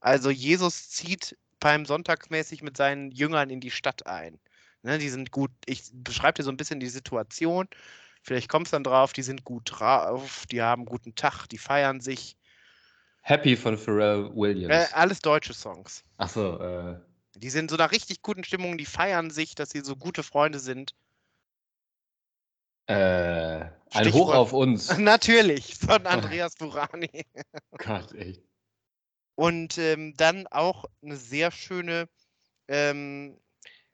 [0.00, 4.38] Also, Jesus zieht Palm sonntagsmäßig mit seinen Jüngern in die Stadt ein.
[4.82, 7.68] Ne, die sind gut, ich beschreibe dir so ein bisschen die Situation.
[8.22, 11.56] Vielleicht kommst du dann drauf, die sind gut drauf, die haben einen guten Tag, die
[11.56, 12.36] feiern sich.
[13.22, 14.74] Happy von Pharrell Williams.
[14.74, 16.04] Äh, alles deutsche Songs.
[16.18, 17.00] Achso, äh.
[17.36, 20.58] Die sind so einer richtig guten Stimmung, die feiern sich, dass sie so gute Freunde
[20.58, 20.94] sind.
[22.88, 24.94] Äh, ein Hoch auf uns.
[24.98, 27.24] Natürlich, von Andreas Burani.
[27.78, 28.42] Gott, echt.
[29.36, 32.08] Und ähm, dann auch eine sehr schöne
[32.68, 33.38] ähm,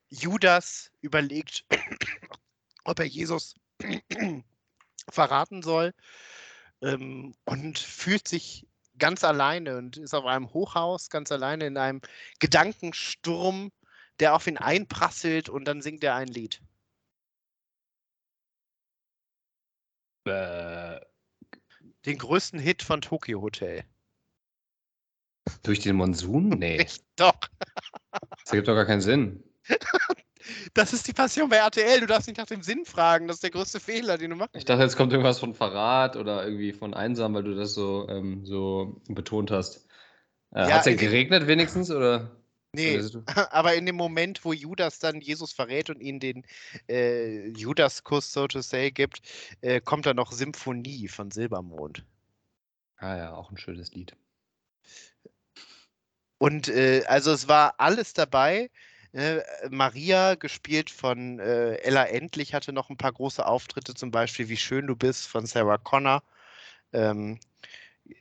[0.08, 1.64] Judas überlegt,
[2.84, 3.54] ob er Jesus
[5.10, 5.94] verraten soll
[6.82, 8.66] ähm, und fühlt sich
[8.98, 12.00] ganz alleine und ist auf einem Hochhaus ganz alleine in einem
[12.38, 13.72] Gedankensturm,
[14.20, 16.60] der auf ihn einprasselt und dann singt er ein Lied.
[20.26, 21.00] Äh.
[22.06, 23.84] Den größten Hit von Tokyo Hotel.
[25.62, 26.48] Durch den Monsun?
[26.58, 26.86] Nee.
[27.16, 27.34] doch.
[28.10, 29.42] Das ergibt doch gar keinen Sinn.
[30.74, 32.00] Das ist die Passion bei RTL.
[32.00, 33.28] Du darfst nicht nach dem Sinn fragen.
[33.28, 34.56] Das ist der größte Fehler, den du machst.
[34.56, 38.08] Ich dachte, jetzt kommt irgendwas von Verrat oder irgendwie von Einsam, weil du das so,
[38.08, 39.86] ähm, so betont hast.
[40.52, 41.90] Äh, ja, Hat es denn geregnet wenigstens?
[41.90, 42.36] Oder?
[42.72, 43.00] Nee,
[43.50, 46.44] aber in dem Moment, wo Judas dann Jesus verrät und ihm den
[46.88, 49.22] äh, Judas-Kuss, so to say, gibt,
[49.60, 52.04] äh, kommt da noch Symphonie von Silbermond.
[52.96, 54.14] Ah ja, auch ein schönes Lied.
[56.40, 58.70] Und äh, also es war alles dabei.
[59.12, 64.48] Äh, Maria, gespielt von äh, Ella Endlich, hatte noch ein paar große Auftritte, zum Beispiel
[64.48, 66.22] Wie schön du bist von Sarah Connor.
[66.94, 67.38] Ähm,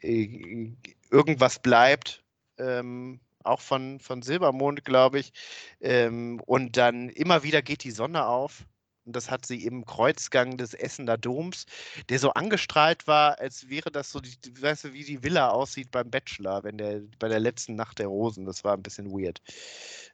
[0.01, 0.71] äh,
[1.11, 2.23] irgendwas bleibt,
[2.57, 5.31] ähm, auch von, von Silbermond, glaube ich.
[5.79, 8.65] Ähm, und dann immer wieder geht die Sonne auf
[9.05, 11.65] und das hat sie im Kreuzgang des Essener Doms,
[12.09, 15.91] der so angestrahlt war, als wäre das so, die, weißt du, wie die Villa aussieht
[15.91, 18.45] beim Bachelor, wenn der bei der letzten Nacht der Rosen.
[18.45, 19.41] Das war ein bisschen weird.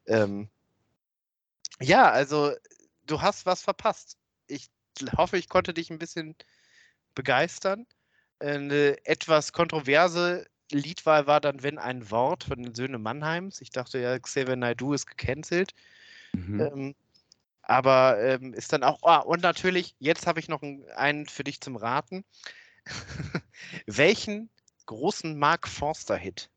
[0.06, 0.50] Ähm,
[1.82, 2.54] ja, also
[3.06, 4.18] du hast was verpasst.
[4.48, 4.70] Ich
[5.18, 6.36] hoffe, ich konnte dich ein bisschen
[7.16, 7.86] begeistern.
[8.40, 13.62] Eine etwas kontroverse Liedwahl war dann Wenn ein Wort von den Söhnen Mannheims.
[13.62, 15.74] Ich dachte ja, Xavier Naidoo ist gecancelt.
[16.34, 16.60] Mhm.
[16.60, 16.96] Ähm,
[17.66, 20.62] aber ähm, ist dann auch, ah, und natürlich, jetzt habe ich noch
[20.96, 22.24] einen für dich zum Raten.
[23.88, 24.50] Welchen
[24.86, 26.50] großen Mark Forster-Hit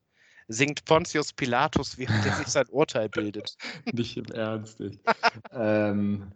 [0.49, 3.57] singt Pontius Pilatus, während er sich sein Urteil bildet?
[3.93, 4.81] Nicht im Ernst.
[4.81, 5.01] Nicht.
[5.53, 6.33] ähm,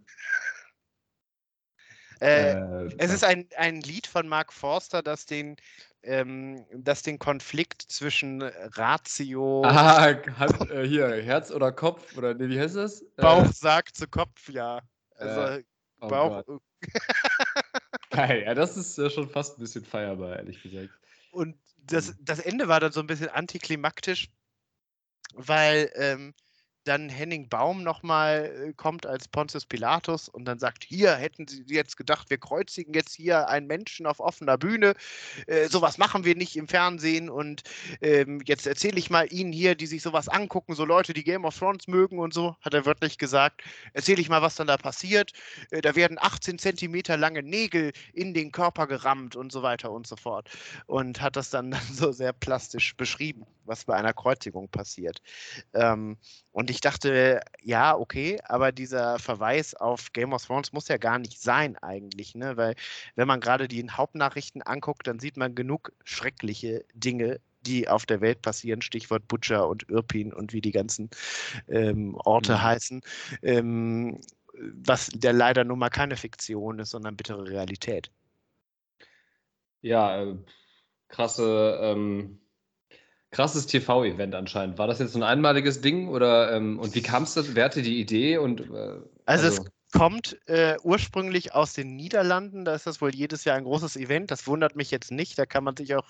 [2.20, 5.56] äh, äh, es ist ein, ein Lied von Mark Forster, das den
[6.02, 9.62] ähm, das den Konflikt zwischen Ratio.
[9.64, 13.04] Ah, hat, äh, hier, Herz oder Kopf, oder nee, wie heißt das?
[13.16, 14.80] Bauch äh, sagt zu Kopf, ja.
[15.16, 15.64] Also, äh,
[16.00, 16.44] oh Bauch.
[18.10, 20.90] Geil, ja, das ist ja schon fast ein bisschen feierbar, ehrlich gesagt.
[21.30, 22.16] Und das, hm.
[22.20, 24.28] das Ende war dann so ein bisschen antiklimaktisch,
[25.34, 26.34] weil ähm,
[26.84, 31.64] dann Henning Baum nochmal äh, kommt als Pontius Pilatus und dann sagt, hier hätten sie
[31.68, 34.94] jetzt gedacht, wir kreuzigen jetzt hier einen Menschen auf offener Bühne.
[35.46, 37.62] Äh, sowas machen wir nicht im Fernsehen und
[38.00, 41.44] ähm, jetzt erzähle ich mal Ihnen hier, die sich sowas angucken, so Leute, die Game
[41.44, 44.76] of Thrones mögen und so, hat er wörtlich gesagt, erzähle ich mal, was dann da
[44.76, 45.32] passiert.
[45.70, 50.06] Äh, da werden 18 Zentimeter lange Nägel in den Körper gerammt und so weiter und
[50.06, 50.50] so fort.
[50.86, 55.22] Und hat das dann, dann so sehr plastisch beschrieben, was bei einer Kreuzigung passiert.
[55.74, 56.16] Ähm,
[56.52, 61.18] und ich dachte, ja, okay, aber dieser Verweis auf Game of Thrones muss ja gar
[61.18, 62.56] nicht sein eigentlich, ne?
[62.56, 62.74] Weil
[63.14, 68.20] wenn man gerade die Hauptnachrichten anguckt, dann sieht man genug schreckliche Dinge, die auf der
[68.20, 71.10] Welt passieren, Stichwort Butcher und Irpin und wie die ganzen
[71.68, 72.62] ähm, Orte mhm.
[72.62, 73.02] heißen,
[73.42, 74.20] ähm,
[74.54, 78.10] was der leider nun mal keine Fiktion ist, sondern bittere Realität.
[79.80, 80.36] Ja, äh,
[81.08, 82.41] krasse, ähm,
[83.32, 84.78] krasses TV-Event anscheinend.
[84.78, 87.54] War das jetzt ein einmaliges Ding oder ähm, und wie kam es das?
[87.54, 89.60] Wer hatte die Idee und äh, also, also, es
[89.92, 92.64] kommt äh, ursprünglich aus den Niederlanden.
[92.64, 94.30] Da ist das wohl jedes Jahr ein großes Event.
[94.30, 95.38] Das wundert mich jetzt nicht.
[95.38, 96.08] Da kann man sich auch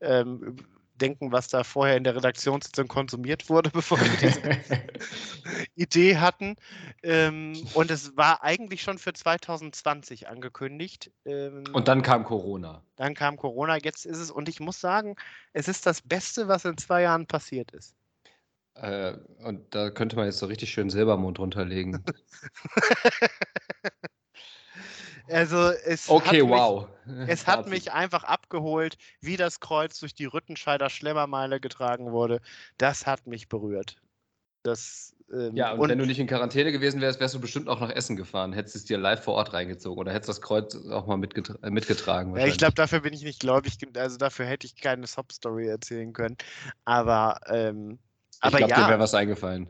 [0.00, 0.56] ähm,
[1.02, 4.40] denken, was da vorher in der Redaktionssitzung konsumiert wurde, bevor wir diese
[5.74, 6.56] Idee hatten.
[7.02, 11.10] Ähm, und es war eigentlich schon für 2020 angekündigt.
[11.24, 12.82] Ähm, und dann kam Corona.
[12.96, 15.16] Dann kam Corona, jetzt ist es, und ich muss sagen,
[15.52, 17.94] es ist das Beste, was in zwei Jahren passiert ist.
[18.74, 22.02] Äh, und da könnte man jetzt so richtig schön Silbermond runterlegen.
[25.28, 26.88] Also es okay, hat wow.
[27.04, 32.40] Mich, es hat mich einfach abgeholt, wie das Kreuz durch die Rüttenscheider Schlemmermeile getragen wurde.
[32.78, 33.96] Das hat mich berührt.
[34.62, 37.68] Das, ähm, ja, und, und, wenn du nicht in Quarantäne gewesen wärst, wärst du bestimmt
[37.68, 40.76] auch nach Essen gefahren, hättest es dir live vor Ort reingezogen oder hättest das Kreuz
[40.76, 42.36] auch mal mitgetra äh, mitgetragen.
[42.36, 46.12] Ja, ich glaube, dafür bin ich nicht gläubig, also dafür hätte ich keine Sob-Story erzählen
[46.12, 46.36] können.
[46.84, 47.98] Aber ähm,
[48.42, 49.68] aber ich glaube, ja, dir wäre was eingefallen.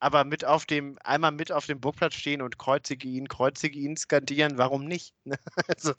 [0.00, 3.96] Aber mit auf dem, einmal mit auf dem Burgplatz stehen und kreuzige ihn, kreuzige ihn
[3.96, 5.14] skandieren, warum nicht?
[5.68, 5.92] also,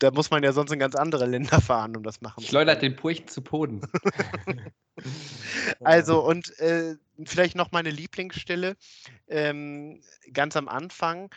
[0.00, 2.96] da muss man ja sonst in ganz andere Länder fahren, um das machen Schleudert den
[2.96, 3.82] Purchen zu Boden.
[5.80, 8.76] also, und äh, vielleicht noch meine Lieblingsstelle.
[9.28, 11.30] Ähm, ganz am Anfang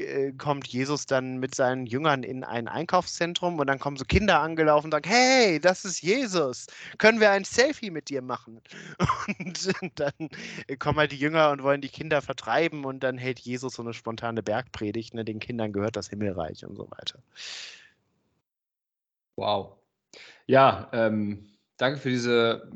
[0.00, 4.40] äh, kommt Jesus dann mit seinen Jüngern in ein Einkaufszentrum und dann kommen so Kinder
[4.40, 6.66] angelaufen und sagen, hey, das ist Jesus,
[6.98, 8.60] können wir ein Selfie mit dir machen?
[9.38, 10.12] Und dann
[10.78, 13.92] kommen halt die Jünger und wollen die Kinder vertreiben und dann hält Jesus so eine
[13.92, 15.24] spontane Bergpredigt, ne?
[15.24, 17.18] den Kindern gehört das Himmelreich und so weiter.
[19.36, 19.76] Wow.
[20.46, 22.70] Ja, ähm, danke für diese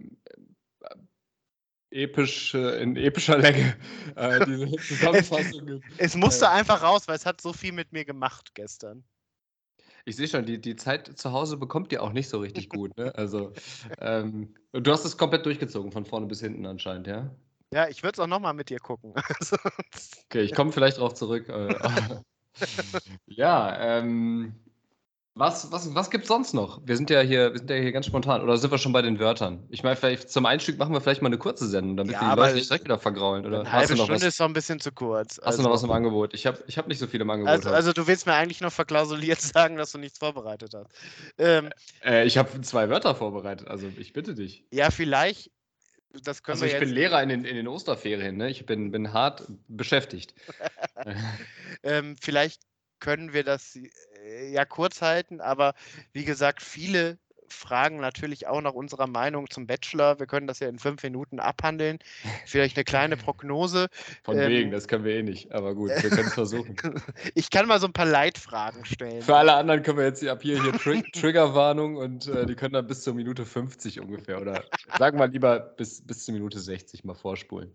[1.91, 3.77] episch, in epischer Länge
[4.17, 5.83] äh, diese Zusammenfassung.
[5.99, 9.05] es, es musste äh, einfach raus, weil es hat so viel mit mir gemacht gestern.
[10.05, 12.97] Ich sehe schon, die, die Zeit zu Hause bekommt ihr auch nicht so richtig gut.
[12.97, 13.15] Ne?
[13.15, 13.53] Also,
[13.99, 17.31] ähm, du hast es komplett durchgezogen, von vorne bis hinten anscheinend, ja?
[17.73, 19.13] Ja, ich würde es auch nochmal mit dir gucken.
[20.25, 21.49] okay, ich komme vielleicht darauf zurück.
[21.49, 21.75] Äh,
[23.27, 24.55] ja, ähm,
[25.35, 26.81] was, was, was gibt es sonst noch?
[26.85, 28.43] Wir sind ja hier, wir sind ja hier ganz spontan.
[28.43, 29.65] Oder sind wir schon bei den Wörtern?
[29.71, 32.31] Ich meine, vielleicht zum Einstieg machen wir vielleicht mal eine kurze Sendung, damit ja, wir
[32.31, 33.47] die Leute nicht direkt wieder vergraulen.
[33.47, 34.23] Oder eine halbe Stunde was?
[34.23, 35.39] ist doch ein bisschen zu kurz.
[35.39, 36.35] Hast also, du noch was im Angebot?
[36.35, 37.53] Ich habe ich hab nicht so viel im Angebot.
[37.53, 40.91] Also, also, du willst mir eigentlich noch verklausuliert sagen, dass du nichts vorbereitet hast.
[41.39, 41.71] Ähm,
[42.05, 44.65] äh, ich habe zwei Wörter vorbereitet, also ich bitte dich.
[44.73, 45.53] Ja, vielleicht.
[46.25, 48.51] Das können also ich bin Lehrer in den, in den Osterferien, ne?
[48.51, 50.35] Ich bin, bin hart beschäftigt.
[51.85, 52.63] ähm, vielleicht
[52.99, 53.79] können wir das
[54.51, 55.75] ja kurz halten, aber
[56.13, 57.19] wie gesagt, viele
[57.53, 60.19] fragen natürlich auch nach unserer Meinung zum Bachelor.
[60.19, 61.99] Wir können das ja in fünf Minuten abhandeln.
[62.47, 63.89] Vielleicht eine kleine Prognose.
[64.23, 65.53] Von ähm, wegen, das können wir eh nicht.
[65.53, 66.77] Aber gut, wir können es versuchen.
[67.35, 69.23] Ich kann mal so ein paar Leitfragen stellen.
[69.23, 72.75] Für alle anderen können wir jetzt ab hier, hier Tr Triggerwarnung und äh, die können
[72.75, 74.65] dann bis zur Minute 50 ungefähr oder
[74.99, 77.73] sagen wir lieber bis, bis zur Minute 60 mal vorspulen.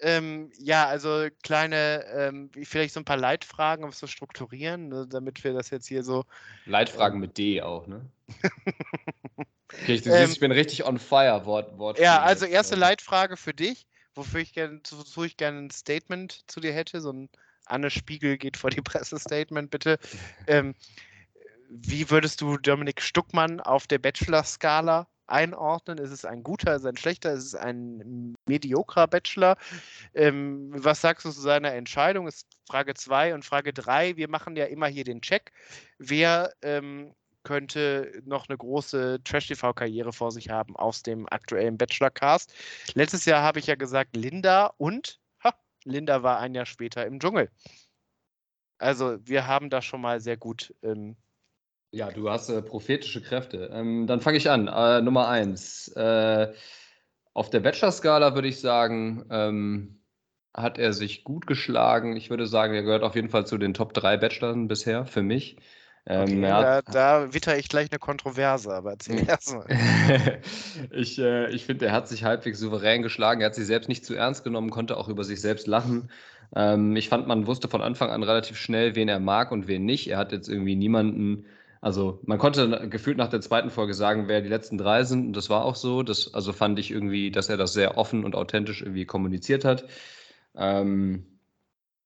[0.00, 5.06] Ähm, ja, also kleine, ähm, vielleicht so ein paar Leitfragen, um es zu strukturieren, ne,
[5.08, 6.24] damit wir das jetzt hier so.
[6.66, 8.04] Leitfragen ähm, mit D auch, ne?
[9.72, 11.76] okay, ich, ähm, ich bin richtig on fire, Wort.
[11.78, 16.44] Wort ja, also erste Leitfrage für dich, wofür ich gerne, wozu ich gerne ein Statement
[16.46, 17.28] zu dir hätte, so ein
[17.66, 19.98] Anne Spiegel geht vor die Presse-Statement, bitte.
[20.46, 20.74] Ähm,
[21.68, 25.98] wie würdest du Dominik Stuckmann auf der Bachelor-Skala einordnen?
[25.98, 29.56] Ist es ein guter, ist es ein schlechter, ist es ein mediokrer Bachelor?
[30.14, 32.26] Ähm, was sagst du zu seiner Entscheidung?
[32.26, 34.16] Ist Frage 2 und Frage 3.
[34.16, 35.52] Wir machen ja immer hier den Check.
[35.98, 37.14] Wer ähm,
[37.44, 42.52] könnte noch eine große Trash-TV-Karriere vor sich haben aus dem aktuellen Bachelor-Cast?
[42.94, 47.20] Letztes Jahr habe ich ja gesagt Linda und ha, Linda war ein Jahr später im
[47.20, 47.50] Dschungel.
[48.78, 51.16] Also wir haben da schon mal sehr gut ähm,
[51.90, 53.70] ja, du hast äh, prophetische Kräfte.
[53.72, 54.68] Ähm, dann fange ich an.
[54.68, 55.88] Äh, Nummer eins.
[55.88, 56.52] Äh,
[57.32, 60.00] auf der Bachelor-Skala würde ich sagen, ähm,
[60.54, 62.16] hat er sich gut geschlagen.
[62.16, 65.22] Ich würde sagen, er gehört auf jeden Fall zu den Top 3 Bachelorn bisher, für
[65.22, 65.56] mich.
[66.06, 69.66] Ähm, okay, hat, da, da witter ich gleich eine Kontroverse, aber erzähl erstmal.
[70.90, 73.40] ich äh, ich finde, er hat sich halbwegs souverän geschlagen.
[73.40, 76.10] Er hat sich selbst nicht zu ernst genommen, konnte auch über sich selbst lachen.
[76.56, 79.84] Ähm, ich fand, man wusste von Anfang an relativ schnell, wen er mag und wen
[79.84, 80.08] nicht.
[80.08, 81.44] Er hat jetzt irgendwie niemanden
[81.80, 85.26] also man konnte gefühlt nach der zweiten Folge sagen, wer die letzten drei sind.
[85.28, 86.02] Und das war auch so.
[86.02, 89.84] Das, also fand ich irgendwie, dass er das sehr offen und authentisch irgendwie kommuniziert hat.
[90.56, 91.26] Ähm,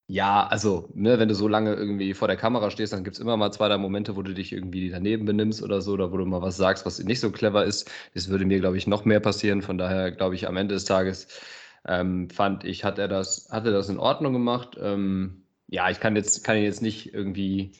[0.08, 3.20] ja, also, ne, wenn du so lange irgendwie vor der Kamera stehst, dann gibt es
[3.20, 6.18] immer mal zwei, drei Momente, wo du dich irgendwie daneben benimmst oder so, oder wo
[6.18, 7.90] du mal was sagst, was nicht so clever ist.
[8.14, 9.62] Das würde mir, glaube ich, noch mehr passieren.
[9.62, 11.28] Von daher, glaube ich, am Ende des Tages
[11.86, 14.76] ähm, fand ich, hat er das, hat er das in Ordnung gemacht.
[14.80, 17.72] Ähm, ja, ich kann jetzt, kann jetzt nicht irgendwie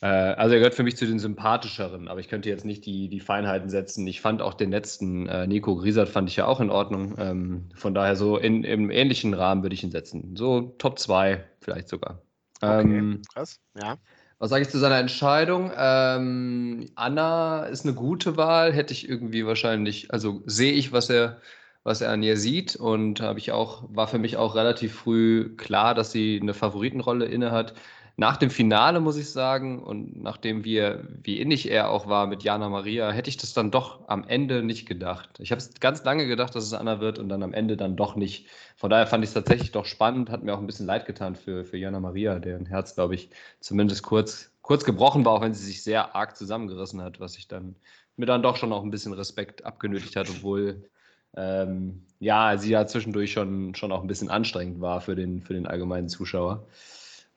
[0.00, 3.08] Äh, also er gehört für mich zu den sympathischeren, aber ich könnte jetzt nicht die,
[3.08, 4.06] die Feinheiten setzen.
[4.06, 7.14] Ich fand auch den letzten äh, Nico Griesert fand ich ja auch in Ordnung.
[7.18, 10.36] Ähm, von daher so in, im ähnlichen Rahmen würde ich ihn setzen.
[10.36, 12.22] So Top 2 vielleicht sogar.
[12.60, 13.96] Okay, ähm, krass, ja.
[14.38, 15.70] Was sage ich zu seiner Entscheidung?
[15.76, 21.40] Ähm, Anna ist eine gute Wahl, hätte ich irgendwie wahrscheinlich, also sehe ich, was er,
[21.82, 25.54] was er an ihr sieht und habe ich auch, war für mich auch relativ früh
[25.56, 27.74] klar, dass sie eine Favoritenrolle inne hat
[28.16, 32.44] nach dem Finale, muss ich sagen, und nachdem wir, wie innig er auch war mit
[32.44, 35.30] Jana Maria, hätte ich das dann doch am Ende nicht gedacht.
[35.40, 37.96] Ich habe es ganz lange gedacht, dass es Anna wird und dann am Ende dann
[37.96, 38.46] doch nicht.
[38.76, 41.34] Von daher fand ich es tatsächlich doch spannend, hat mir auch ein bisschen leid getan
[41.34, 45.54] für, für Jana Maria, deren Herz, glaube ich, zumindest kurz, kurz gebrochen war, auch wenn
[45.54, 47.74] sie sich sehr arg zusammengerissen hat, was ich dann
[48.16, 50.88] mir dann doch schon auch ein bisschen Respekt abgenötigt hat, obwohl
[51.36, 55.54] ähm, ja, sie ja zwischendurch schon, schon auch ein bisschen anstrengend war für den, für
[55.54, 56.64] den allgemeinen Zuschauer.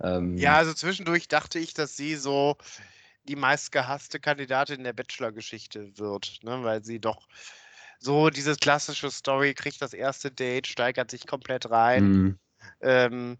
[0.01, 2.57] Ähm, ja, also zwischendurch dachte ich, dass sie so
[3.27, 6.63] die meistgehasste Kandidatin der Bachelor-Geschichte wird, ne?
[6.63, 7.27] weil sie doch
[7.99, 12.03] so dieses klassische Story kriegt das erste Date, steigert sich komplett rein.
[12.03, 12.39] Mhm.
[12.81, 13.37] Ähm,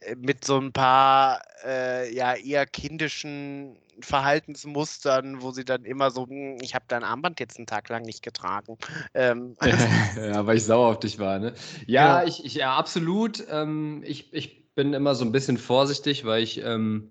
[0.00, 6.26] äh, mit so ein paar äh, ja eher kindischen Verhaltensmustern, wo sie dann immer so,
[6.26, 8.78] hm, ich habe dein Armband jetzt einen Tag lang nicht getragen.
[9.14, 9.56] Ähm,
[10.16, 11.54] ja, weil ich sauer auf dich war, ne?
[11.86, 12.28] Ja, ja.
[12.28, 13.44] ich, ich ja, absolut.
[13.50, 17.10] Ähm, ich, ich bin immer so ein bisschen vorsichtig, weil ich ähm,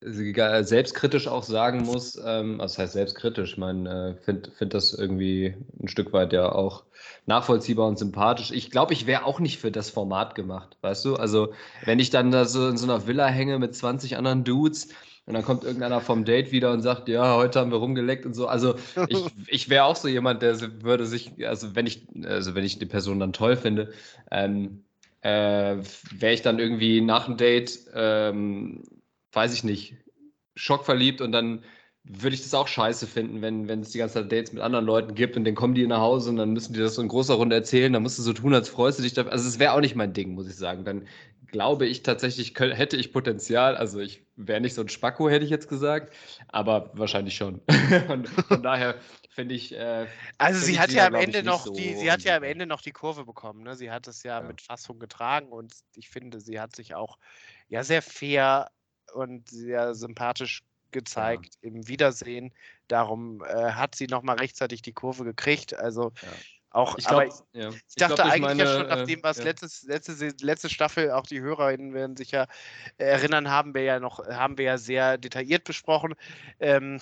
[0.00, 5.54] selbstkritisch auch sagen muss, ähm, also das heißt selbstkritisch, man äh, finde find das irgendwie
[5.80, 6.82] ein Stück weit ja auch
[7.26, 8.50] nachvollziehbar und sympathisch.
[8.50, 11.14] Ich glaube, ich wäre auch nicht für das Format gemacht, weißt du?
[11.14, 11.52] Also,
[11.84, 14.88] wenn ich dann da so in so einer Villa hänge mit 20 anderen Dudes
[15.26, 18.34] und dann kommt irgendeiner vom Date wieder und sagt, ja, heute haben wir rumgeleckt und
[18.34, 18.48] so.
[18.48, 18.74] Also,
[19.06, 22.80] ich, ich wäre auch so jemand, der würde sich, also wenn ich, also wenn ich
[22.80, 23.92] die Person dann toll finde,
[24.32, 24.82] ähm,
[25.22, 25.78] äh,
[26.10, 28.82] wäre ich dann irgendwie nach dem Date, ähm,
[29.32, 29.96] weiß ich nicht,
[30.54, 31.64] schockverliebt und dann
[32.04, 34.84] würde ich das auch scheiße finden, wenn, wenn es die ganze Zeit Dates mit anderen
[34.84, 37.08] Leuten gibt und dann kommen die nach Hause und dann müssen die das so in
[37.08, 39.30] großer Runde erzählen, dann musst du so tun, als freust du dich dafür.
[39.32, 40.84] Also es wäre auch nicht mein Ding, muss ich sagen.
[40.84, 41.06] Dann
[41.52, 45.44] glaube ich tatsächlich, könnte, hätte ich Potenzial, also ich wäre nicht so ein Spacko, hätte
[45.44, 46.12] ich jetzt gesagt,
[46.48, 47.60] aber wahrscheinlich schon.
[48.08, 48.96] und von daher
[49.30, 49.72] finde ich.
[49.72, 50.06] Äh,
[50.38, 52.80] also sie hat ja am Ende noch so die, sie hat ja am Ende noch
[52.80, 53.62] die Kurve bekommen.
[53.62, 53.76] Ne?
[53.76, 57.18] Sie hat es ja, ja, mit Fassung getragen und ich finde, sie hat sich auch
[57.68, 58.70] ja sehr fair
[59.12, 61.68] und sehr sympathisch gezeigt ja.
[61.68, 62.52] im Wiedersehen.
[62.88, 65.74] Darum äh, hat sie noch mal rechtzeitig die Kurve gekriegt.
[65.74, 66.28] Also ja.
[66.72, 67.68] Auch, ich, glaub, ich, ja.
[67.68, 69.44] ich dachte glaub, eigentlich meine, ja schon, nachdem äh, was ja.
[69.44, 72.46] letztes, letzte, letzte Staffel, auch die HörerInnen werden sich ja
[72.96, 76.14] erinnern, haben wir ja noch, haben wir ja sehr detailliert besprochen.
[76.60, 77.00] Ähm,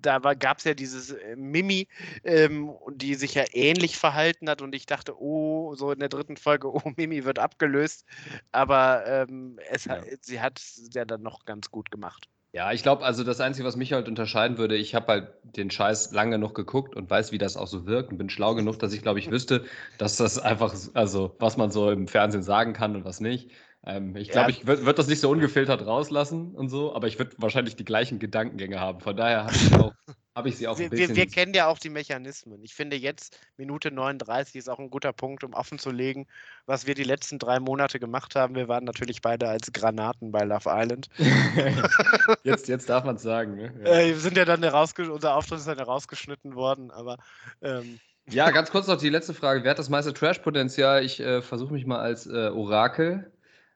[0.00, 1.88] da gab es ja dieses äh, Mimi,
[2.24, 6.36] ähm, die sich ja ähnlich verhalten hat und ich dachte, oh, so in der dritten
[6.36, 8.04] Folge, oh, Mimi wird abgelöst.
[8.52, 10.02] Aber ähm, es, ja.
[10.20, 12.28] sie hat es ja dann noch ganz gut gemacht.
[12.52, 15.70] Ja, ich glaube, also das Einzige, was mich halt unterscheiden würde, ich habe halt den
[15.70, 18.78] Scheiß lange genug geguckt und weiß, wie das auch so wirkt und bin schlau genug,
[18.80, 19.64] dass ich, glaube ich, wüsste,
[19.98, 23.52] dass das einfach, also was man so im Fernsehen sagen kann und was nicht.
[23.86, 24.56] Ähm, ich glaube, ja.
[24.56, 27.84] ich würde würd das nicht so ungefiltert rauslassen und so, aber ich würde wahrscheinlich die
[27.84, 29.00] gleichen Gedankengänge haben.
[29.00, 29.70] Von daher habe ich,
[30.34, 30.90] hab ich sie auch wir.
[30.92, 32.62] Wir, wir, kennen ja auch die Mechanismen.
[32.62, 36.26] Ich finde jetzt, Minute 39 ist auch ein guter Punkt, um offen zu legen,
[36.66, 38.54] was wir die letzten drei Monate gemacht haben.
[38.54, 41.08] Wir waren natürlich beide als Granaten bei Love Island.
[42.44, 43.56] jetzt, jetzt darf man es sagen.
[43.56, 43.74] Ne?
[43.84, 43.90] Ja.
[44.00, 47.18] Äh, wir sind ja dann unser Auftritt ist dann herausgeschnitten worden, aber.
[47.60, 49.64] Ähm, ja, ganz kurz noch die letzte Frage.
[49.64, 51.04] Wer hat das meiste Trash-Potenzial?
[51.04, 53.32] Ich äh, versuche mich mal als äh, Orakel.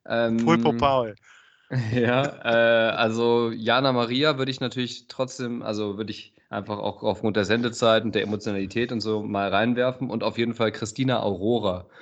[0.07, 1.15] Ähm, Pulpo Paul.
[1.93, 7.37] Ja, äh, also Jana Maria würde ich natürlich trotzdem, also würde ich einfach auch aufgrund
[7.37, 11.87] der Sendezeit und der Emotionalität und so mal reinwerfen und auf jeden Fall Christina Aurora.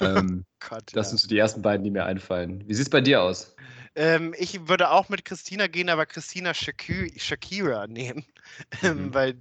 [0.00, 1.10] Ähm, Gott, das ja.
[1.10, 2.62] sind so die ersten beiden, die mir einfallen.
[2.68, 3.56] Wie sieht es bei dir aus?
[3.96, 8.24] Ähm, ich würde auch mit Christina gehen, aber Christina Shakira nehmen,
[8.82, 9.12] mhm.
[9.12, 9.34] weil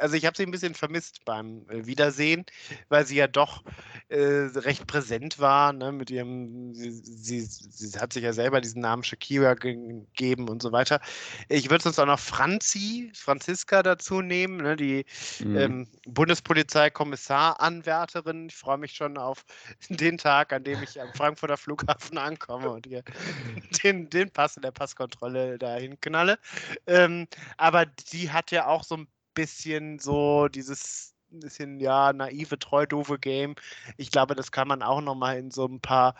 [0.00, 2.44] also ich habe sie ein bisschen vermisst beim äh, Wiedersehen,
[2.88, 3.62] weil sie ja doch
[4.08, 8.82] äh, recht präsent war, ne, mit ihrem, sie, sie, sie, hat sich ja selber diesen
[8.82, 11.00] Namen Shakira gegeben und so weiter.
[11.48, 15.04] Ich würde sonst auch noch Franzi, Franziska dazu nehmen, ne, die
[15.44, 15.56] mhm.
[15.56, 18.48] ähm, Bundespolizeikommissaranwärterin.
[18.48, 19.44] Ich freue mich schon auf
[19.88, 23.02] den Tag, an dem ich am Frankfurter Flughafen ankomme und hier
[23.84, 26.38] den, den Pass in der Passkontrolle dahin knalle.
[26.86, 27.26] Ähm,
[27.56, 29.08] aber die hat ja auch so ein
[29.38, 33.54] bisschen so dieses bisschen, ja, naive, treu, doofe Game.
[33.96, 36.14] Ich glaube, das kann man auch nochmal in so ein paar,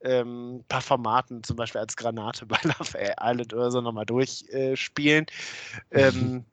[0.00, 5.26] ähm, paar Formaten, zum Beispiel als Granate bei Love Island oder so, nochmal durchspielen.
[5.90, 6.44] Äh, ähm,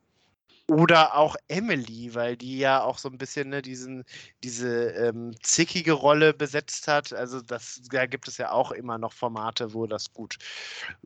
[0.71, 4.05] Oder auch Emily, weil die ja auch so ein bisschen ne, diesen,
[4.41, 7.11] diese ähm, zickige Rolle besetzt hat.
[7.11, 10.37] Also das, da gibt es ja auch immer noch Formate, wo das gut,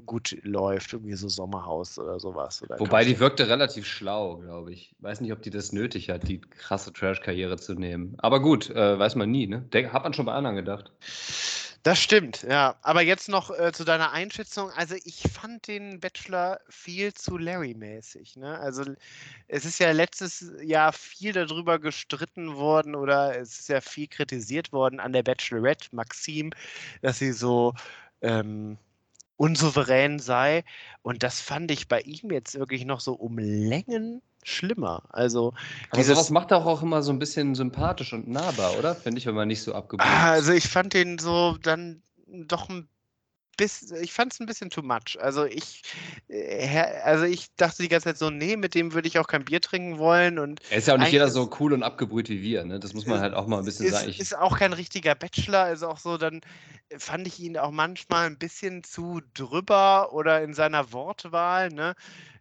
[0.06, 2.62] gut läuft, irgendwie so Sommerhaus oder sowas.
[2.62, 4.94] Oder Wobei die wirkte relativ schlau, glaube ich.
[5.00, 8.14] Weiß nicht, ob die das nötig hat, die krasse Trash-Karriere zu nehmen.
[8.20, 9.68] Aber gut, äh, weiß man nie, ne?
[9.92, 10.92] Hat man schon bei anderen gedacht.
[11.86, 12.76] Das stimmt, ja.
[12.82, 14.72] Aber jetzt noch äh, zu deiner Einschätzung.
[14.72, 18.38] Also ich fand den Bachelor viel zu Larry-mäßig.
[18.38, 18.58] Ne?
[18.58, 18.86] Also
[19.48, 24.74] es ist ja letztes Jahr viel darüber gestritten worden oder es ist ja viel kritisiert
[24.74, 26.50] worden an der Bachelorette, Maxim,
[27.04, 27.76] dass sie so
[28.22, 28.80] ähm,
[29.38, 30.64] unsouverän sei.
[31.02, 35.04] Und das fand ich bei ihm jetzt wirklich noch so um Längen schlimmer.
[35.10, 35.54] Also
[35.90, 38.96] Aber dieses, sowas macht auch, auch immer so ein bisschen sympathisch und nahbar, oder?
[38.96, 42.70] Finde ich, wenn man nicht so abgebucht ah, Also ich fand den so dann doch
[42.70, 42.88] ein
[43.58, 45.18] bisschen, ich fand es ein bisschen too much.
[45.20, 45.82] Also ich,
[46.28, 49.46] äh, also ich dachte die ganze Zeit so, nee, mit dem würde ich auch kein
[49.46, 50.40] Bier trinken wollen.
[50.40, 52.80] Und er ist ja auch nicht jeder so cool und abgebrüht wie wir, ne?
[52.80, 54.10] Das muss man halt auch mal ein bisschen ist, sagen.
[54.10, 56.42] Ich, ist auch kein richtiger Bachelor, also auch so, dann
[56.98, 61.96] fand ich ihn auch manchmal ein bisschen zu drüber oder in seiner Wortwahl, ne?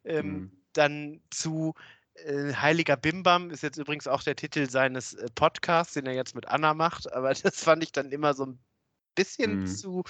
[0.05, 0.53] Ähm, hm.
[0.73, 1.75] Dann zu
[2.15, 6.35] äh, Heiliger Bimbam ist jetzt übrigens auch der Titel seines äh, Podcasts, den er jetzt
[6.35, 8.59] mit Anna macht, aber das fand ich dann immer so ein
[9.15, 9.67] bisschen mhm.
[9.67, 10.05] zu,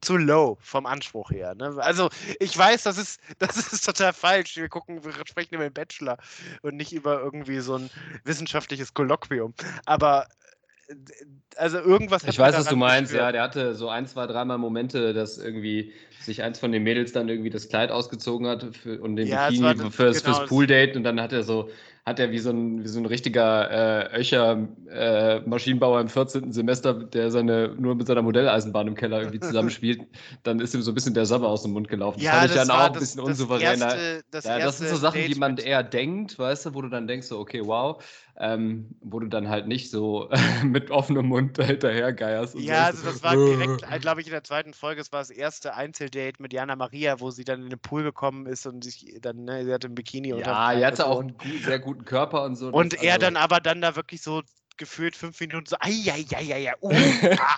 [0.00, 1.54] zu low vom Anspruch her.
[1.54, 1.74] Ne?
[1.78, 2.08] Also
[2.40, 4.56] ich weiß, das ist, das ist total falsch.
[4.56, 6.18] Wir gucken, wir sprechen über den Bachelor
[6.62, 7.90] und nicht über irgendwie so ein
[8.24, 9.54] wissenschaftliches Kolloquium.
[9.86, 10.26] Aber
[11.56, 12.24] also irgendwas.
[12.24, 13.26] Ich weiß, was du meinst, gespürt.
[13.26, 13.32] ja.
[13.32, 17.28] Der hatte so ein, zwei, dreimal Momente, dass irgendwie sich eins von den Mädels dann
[17.28, 20.96] irgendwie das Kleid ausgezogen hat für, und den ja, Bikini das, fürs, genau, fürs Pooldate
[20.96, 21.70] und dann hat er so
[22.08, 26.52] hat er wie so ein, wie so ein richtiger äh, Öcher äh, Maschinenbauer im 14.
[26.52, 30.00] Semester, der seine nur mit seiner Modelleisenbahn im Keller irgendwie zusammenspielt,
[30.42, 32.20] dann ist ihm so ein bisschen der Sabber aus dem Mund gelaufen.
[32.20, 33.86] Ja, das fand ich dann auch ein bisschen das unsouveräner.
[33.86, 36.88] Erste, das, ja, das sind so Sachen, die man eher denkt, weißt du, wo du
[36.88, 38.02] dann denkst, so, okay, wow,
[38.40, 40.30] ähm, wo du dann halt nicht so
[40.64, 42.54] mit offenem Mund hinterher geierst.
[42.54, 45.30] Ja, also das war direkt, äh, glaube ich, in der zweiten Folge, es war das
[45.30, 49.16] erste Einzeldate mit Jana Maria, wo sie dann in den Pool gekommen ist und sich
[49.20, 52.44] dann, ne, sie hatte ein Bikini und Ja, sie hatte auch einen sehr guten Körper
[52.44, 52.68] und so.
[52.68, 54.42] Und er also dann aber dann da wirklich so
[54.78, 56.90] gefühlt fünf Minuten so, ja, uh,
[57.38, 57.56] ah.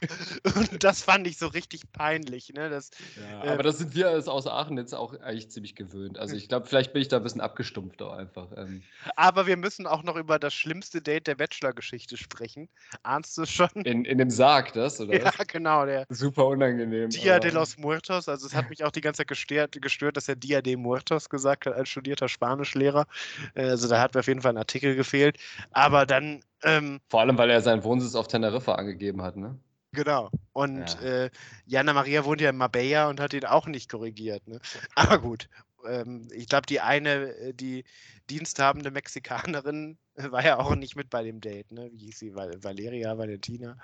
[0.57, 2.53] und das fand ich so richtig peinlich.
[2.53, 2.71] Ne?
[2.71, 6.19] Das, ja, äh, aber das sind wir aus Aachen jetzt auch eigentlich ziemlich gewöhnt.
[6.19, 8.49] Also ich glaube, vielleicht bin ich da ein bisschen abgestumpft auch einfach.
[8.57, 8.83] Ähm.
[9.17, 12.69] Aber wir müssen auch noch über das schlimmste Date der Bachelor-Geschichte sprechen.
[13.03, 13.69] Ahnst du schon?
[13.85, 15.17] In, in dem Sarg, das, oder?
[15.17, 15.87] Ja, genau.
[15.87, 17.11] Der Super unangenehm.
[17.11, 17.41] Dia aber...
[17.41, 18.29] de los Muertos.
[18.29, 21.29] Also es hat mich auch die ganze Zeit gestört, gestört dass er Dia de Muertos
[21.29, 23.07] gesagt hat als studierter Spanischlehrer.
[23.55, 25.39] Äh, also da hat mir auf jeden Fall ein Artikel gefehlt.
[25.73, 29.59] Aber dann ähm, Vor allem, weil er seinen Wohnsitz auf Teneriffa angegeben hat, ne?
[29.93, 30.31] Genau.
[30.53, 31.25] Und ja.
[31.25, 31.31] äh,
[31.67, 34.47] Jana Maria wohnt ja in Marbella und hat ihn auch nicht korrigiert.
[34.47, 34.61] Ne?
[34.95, 35.49] Aber gut.
[35.89, 37.85] Ähm, ich glaube, die eine, äh, die
[38.29, 39.99] diensthabende Mexikanerin,
[40.31, 41.73] war ja auch nicht mit bei dem Date.
[41.73, 41.91] Ne?
[41.93, 42.35] Wie hieß sie?
[42.35, 43.79] Val Valeria, Valentina.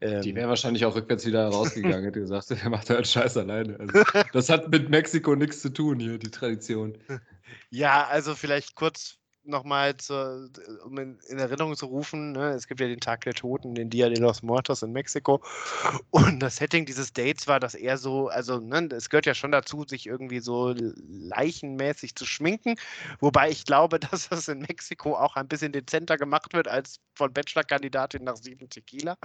[0.00, 3.78] Ähm, die wäre wahrscheinlich auch rückwärts wieder rausgegangen, hätte gesagt, er macht halt Scheiß alleine.
[3.78, 6.96] Also, das hat mit Mexiko nichts zu tun hier, die Tradition.
[7.70, 9.18] Ja, also vielleicht kurz
[9.48, 9.94] nochmal,
[10.84, 12.50] um in, in, Erinnerung zu rufen, ne?
[12.50, 15.42] es gibt ja den Tag der Toten, den Dia de los Muertos in Mexiko.
[16.10, 19.52] Und das Setting dieses Dates war, dass er so, also ne, es gehört ja schon
[19.52, 20.74] dazu, sich irgendwie so
[21.08, 22.76] leichenmäßig zu schminken.
[23.20, 27.32] Wobei ich glaube, dass das in Mexiko auch ein bisschen dezenter gemacht wird als von
[27.32, 29.16] Bachelor-Kandidatin nach sieben Tequila.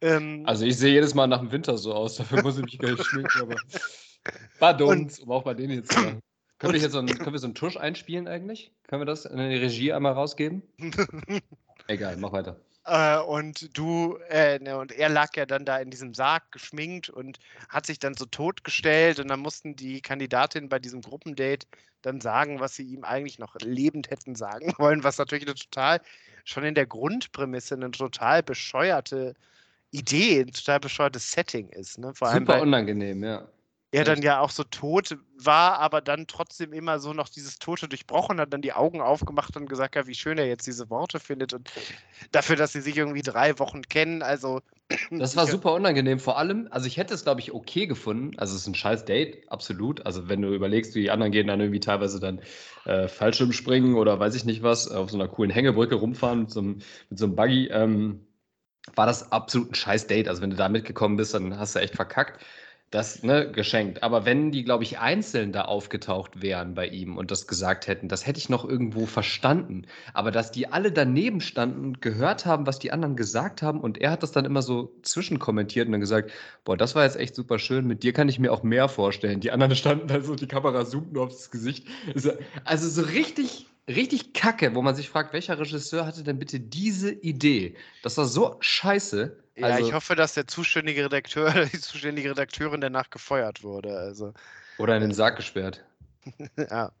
[0.00, 2.78] Ähm, also ich sehe jedes Mal nach dem Winter so aus, dafür muss ich mich
[2.78, 3.56] gar nicht schminken, aber
[4.60, 6.20] Badums, um auch bei denen jetzt zu machen.
[6.58, 8.70] Können wir, hier so einen, können wir so einen Tusch einspielen eigentlich?
[8.86, 10.62] Können wir das in die Regie einmal rausgeben?
[11.88, 12.56] Egal, mach weiter.
[12.86, 17.08] Äh, und du, äh, ne, und er lag ja dann da in diesem Sarg geschminkt
[17.08, 17.38] und
[17.68, 21.66] hat sich dann so totgestellt und dann mussten die Kandidatinnen bei diesem Gruppendate
[22.02, 26.00] dann sagen, was sie ihm eigentlich noch lebend hätten sagen wollen, was natürlich eine total,
[26.44, 29.34] schon in der Grundprämisse eine total bescheuerte
[29.90, 31.98] Idee, ein total bescheuertes Setting ist.
[31.98, 32.12] Ne?
[32.14, 33.48] Vor Super allem, unangenehm, ja
[33.94, 37.88] er dann ja auch so tot war, aber dann trotzdem immer so noch dieses Tote
[37.88, 41.20] durchbrochen hat, dann die Augen aufgemacht und gesagt hat, wie schön er jetzt diese Worte
[41.20, 41.70] findet und
[42.32, 44.60] dafür, dass sie sich irgendwie drei Wochen kennen, also.
[45.10, 48.54] Das war super unangenehm, vor allem, also ich hätte es, glaube ich, okay gefunden, also
[48.54, 51.60] es ist ein scheiß Date, absolut, also wenn du überlegst, wie die anderen gehen dann
[51.60, 52.40] irgendwie teilweise dann
[52.84, 56.50] äh, Fallschirm springen oder weiß ich nicht was, auf so einer coolen Hängebrücke rumfahren mit
[56.50, 56.78] so einem,
[57.10, 58.26] mit so einem Buggy, ähm,
[58.94, 61.78] war das absolut ein scheiß Date, also wenn du da mitgekommen bist, dann hast du
[61.78, 62.44] echt verkackt.
[62.90, 64.04] Das, ne, geschenkt.
[64.04, 68.08] Aber wenn die, glaube ich, einzeln da aufgetaucht wären bei ihm und das gesagt hätten,
[68.08, 69.86] das hätte ich noch irgendwo verstanden.
[70.12, 74.12] Aber dass die alle daneben standen, gehört haben, was die anderen gesagt haben und er
[74.12, 76.30] hat das dann immer so zwischenkommentiert und dann gesagt,
[76.64, 79.40] boah, das war jetzt echt super schön, mit dir kann ich mir auch mehr vorstellen.
[79.40, 81.88] Die anderen standen da so, die Kamera zoomt nur aufs Gesicht.
[82.64, 87.10] Also so richtig richtig kacke, wo man sich fragt, welcher Regisseur hatte denn bitte diese
[87.12, 87.74] Idee?
[88.02, 89.43] Das war so scheiße.
[89.56, 93.96] Ja, also, ich hoffe, dass der zuständige Redakteur oder die zuständige Redakteurin danach gefeuert wurde.
[93.96, 94.32] Also.
[94.78, 95.84] Oder in den Sarg gesperrt.
[96.56, 96.92] ja.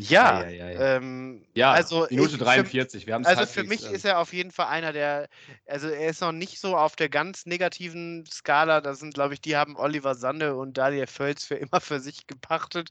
[0.00, 0.96] Ja, ja, ja, ja.
[0.96, 3.06] Ähm, ja also Minute ich, 43.
[3.06, 5.28] Wir also für mich ähm, ist er auf jeden Fall einer der,
[5.66, 8.80] also er ist noch nicht so auf der ganz negativen Skala.
[8.80, 12.26] Das sind, glaube ich, die haben Oliver Sande und Daniel Völz für immer für sich
[12.26, 12.90] gepachtet.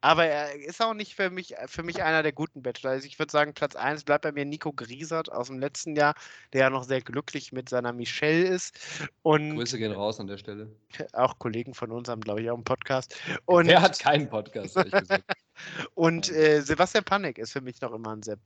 [0.00, 2.90] Aber er ist auch nicht für mich, für mich einer der guten Bachelor.
[2.90, 6.14] Also ich würde sagen, Platz 1 bleibt bei mir Nico Griesert aus dem letzten Jahr,
[6.52, 8.78] der ja noch sehr glücklich mit seiner Michelle ist.
[9.22, 10.68] Und Grüße gehen raus an der Stelle.
[11.12, 13.16] Auch Kollegen von uns haben, glaube ich, auch einen Podcast.
[13.46, 15.24] Und er hat keinen Podcast, ehrlich gesagt.
[15.94, 18.38] Und äh, Sebastian Panik ist für mich noch immer ein sehr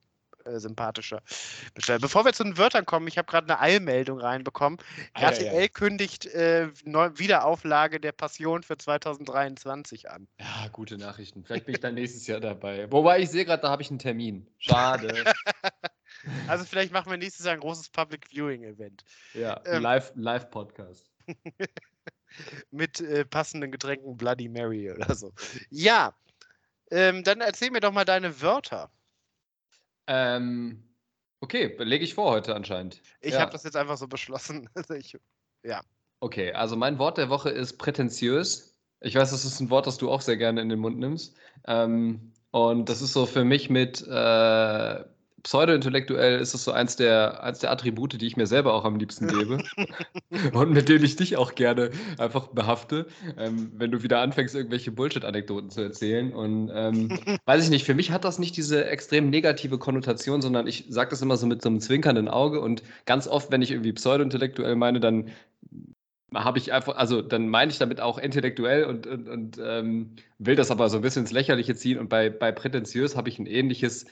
[0.44, 1.22] äh, sympathischer
[1.74, 2.00] Besteller.
[2.00, 4.78] Bevor wir zu den Wörtern kommen, ich habe gerade eine Eilmeldung reinbekommen.
[5.14, 10.28] Ah, RTL ja, kündigt äh, Wiederauflage der Passion für 2023 an.
[10.38, 11.44] Ja, gute Nachrichten.
[11.44, 12.90] Vielleicht bin ich dann nächstes Jahr dabei.
[12.92, 14.46] Wobei ich sehe gerade, da habe ich einen Termin.
[14.58, 15.24] Schade.
[16.48, 19.02] also vielleicht machen wir nächstes Jahr ein großes Public Viewing Event.
[19.32, 21.10] Ja, ähm, Live-Podcast.
[21.26, 21.68] Live
[22.70, 25.32] mit äh, passenden Getränken Bloody Mary oder so.
[25.70, 26.14] Ja,
[26.90, 28.90] ähm, dann erzähl mir doch mal deine Wörter.
[30.06, 30.84] Ähm,
[31.40, 33.00] okay, lege ich vor heute anscheinend.
[33.20, 33.40] Ich ja.
[33.40, 34.68] habe das jetzt einfach so beschlossen.
[34.74, 35.16] Also ich,
[35.62, 35.80] ja.
[36.20, 38.74] Okay, also mein Wort der Woche ist prätentiös.
[39.00, 41.36] Ich weiß, das ist ein Wort, das du auch sehr gerne in den Mund nimmst.
[41.66, 45.04] Ähm, und das ist so für mich mit äh,
[45.44, 48.96] pseudo-intellektuell ist es so eins der, eins der Attribute, die ich mir selber auch am
[48.96, 49.62] liebsten gebe
[50.52, 53.06] und mit denen ich dich auch gerne einfach behafte,
[53.38, 56.32] ähm, wenn du wieder anfängst, irgendwelche Bullshit-Anekdoten zu erzählen.
[56.32, 57.10] Und ähm,
[57.44, 61.10] weiß ich nicht, für mich hat das nicht diese extrem negative Konnotation, sondern ich sage
[61.10, 64.76] das immer so mit so einem zwinkernden Auge und ganz oft, wenn ich irgendwie pseudo-intellektuell
[64.76, 65.30] meine, dann
[66.34, 70.56] habe ich einfach, also dann meine ich damit auch intellektuell und, und, und ähm, will
[70.56, 71.98] das aber so ein bisschen ins Lächerliche ziehen.
[71.98, 74.06] Und bei, bei prätentiös habe ich ein ähnliches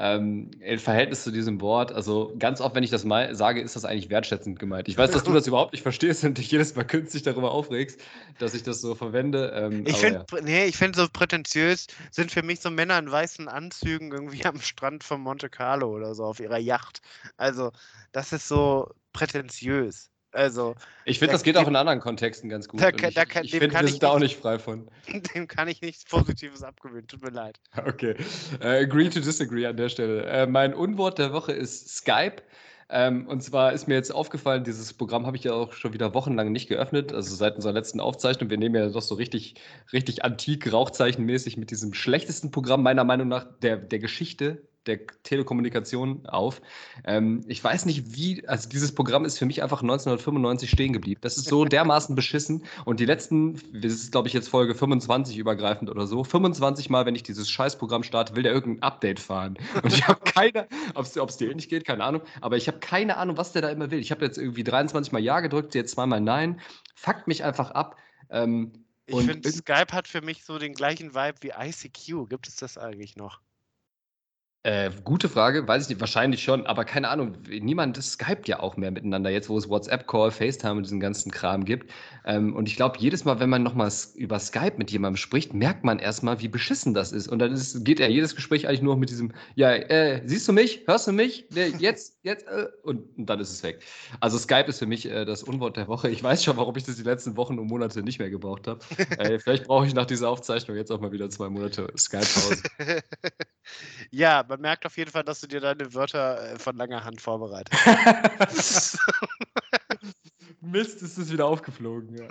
[0.00, 3.74] ähm, im Verhältnis zu diesem Wort, also ganz oft, wenn ich das mal sage, ist
[3.74, 4.88] das eigentlich wertschätzend gemeint.
[4.88, 8.00] Ich weiß, dass du das überhaupt nicht verstehst und dich jedes Mal künstlich darüber aufregst,
[8.38, 9.52] dass ich das so verwende.
[9.56, 10.40] Ähm, ich finde, ja.
[10.40, 15.02] nee, find so prätentiös sind für mich so Männer in weißen Anzügen irgendwie am Strand
[15.02, 17.00] von Monte Carlo oder so auf ihrer Yacht.
[17.36, 17.72] Also,
[18.12, 20.10] das ist so prätentiös.
[20.32, 20.74] Also,
[21.04, 22.80] ich finde, das geht auch in anderen Kontexten ganz gut.
[22.80, 24.88] Da, ich, da kann, ich finde, wir sind da auch nicht frei von.
[25.34, 27.06] Dem kann ich nichts Positives abgewöhnen.
[27.06, 27.58] Tut mir leid.
[27.86, 28.14] Okay.
[28.62, 30.46] Uh, agree to disagree an der Stelle.
[30.46, 32.42] Uh, mein Unwort der Woche ist Skype.
[32.90, 36.14] Ähm, und zwar ist mir jetzt aufgefallen, dieses Programm habe ich ja auch schon wieder
[36.14, 38.48] wochenlang nicht geöffnet, also seit unserer letzten Aufzeichnung.
[38.48, 39.56] Wir nehmen ja doch so richtig,
[39.92, 46.26] richtig antik, rauchzeichenmäßig mit diesem schlechtesten Programm meiner Meinung nach der, der Geschichte der Telekommunikation
[46.26, 46.60] auf.
[47.04, 51.20] Ähm, ich weiß nicht, wie, also dieses Programm ist für mich einfach 1995 stehen geblieben.
[51.22, 52.64] Das ist so dermaßen beschissen.
[52.84, 57.06] Und die letzten, das ist glaube ich jetzt Folge 25 übergreifend oder so, 25 Mal,
[57.06, 59.58] wenn ich dieses Scheißprogramm starte, will der irgendein Update fahren.
[59.82, 63.16] Und ich habe keine, ob es dir ähnlich geht, keine Ahnung, aber ich habe keine
[63.16, 64.00] Ahnung, was der da immer will.
[64.00, 66.60] Ich habe jetzt irgendwie 23 Mal Ja gedrückt, jetzt zweimal Nein.
[66.94, 67.96] Fuckt mich einfach ab.
[68.30, 72.28] Ähm, ich finde, Skype hat für mich so den gleichen Vibe wie ICQ.
[72.28, 73.40] Gibt es das eigentlich noch?
[74.64, 78.76] Äh, gute Frage, weiß ich nicht, wahrscheinlich schon, aber keine Ahnung, niemand skypt ja auch
[78.76, 81.92] mehr miteinander, jetzt wo es WhatsApp-Call, FaceTime und diesen ganzen Kram gibt.
[82.24, 85.84] Ähm, und ich glaube, jedes Mal, wenn man nochmal über Skype mit jemandem spricht, merkt
[85.84, 87.28] man erstmal, wie beschissen das ist.
[87.28, 90.52] Und dann ist, geht ja jedes Gespräch eigentlich nur mit diesem, ja, äh, siehst du
[90.52, 91.46] mich, hörst du mich,
[91.78, 93.80] jetzt, jetzt, äh, und, und, dann ist es weg.
[94.18, 96.10] Also Skype ist für mich äh, das Unwort der Woche.
[96.10, 98.80] Ich weiß schon, warum ich das die letzten Wochen und Monate nicht mehr gebraucht habe.
[99.18, 102.62] Äh, vielleicht brauche ich nach dieser Aufzeichnung jetzt auch mal wieder zwei Monate Skype-Pause.
[104.10, 107.20] ja, man merkt auf jeden Fall, dass du dir deine Wörter äh, von langer Hand
[107.20, 108.98] vorbereitet hast.
[110.60, 112.26] Mist, ist es wieder aufgeflogen, ja.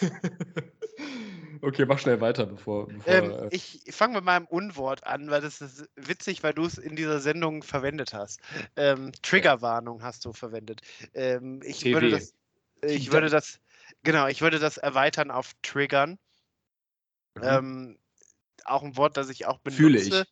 [1.62, 2.86] okay, mach schnell weiter, bevor.
[2.88, 6.64] bevor ähm, äh ich fange mit meinem Unwort an, weil das ist witzig, weil du
[6.64, 8.40] es in dieser Sendung verwendet hast.
[8.76, 10.82] Ähm, Triggerwarnung hast du verwendet.
[11.14, 11.94] Ähm, ich TV.
[11.94, 12.34] würde das.
[12.82, 13.58] Ich würde das.
[14.02, 16.18] Genau, ich würde das erweitern auf Triggern.
[17.36, 17.98] Mhm.
[18.66, 19.82] Auch ein Wort, das ich auch benutze.
[19.82, 20.24] Fühle ich.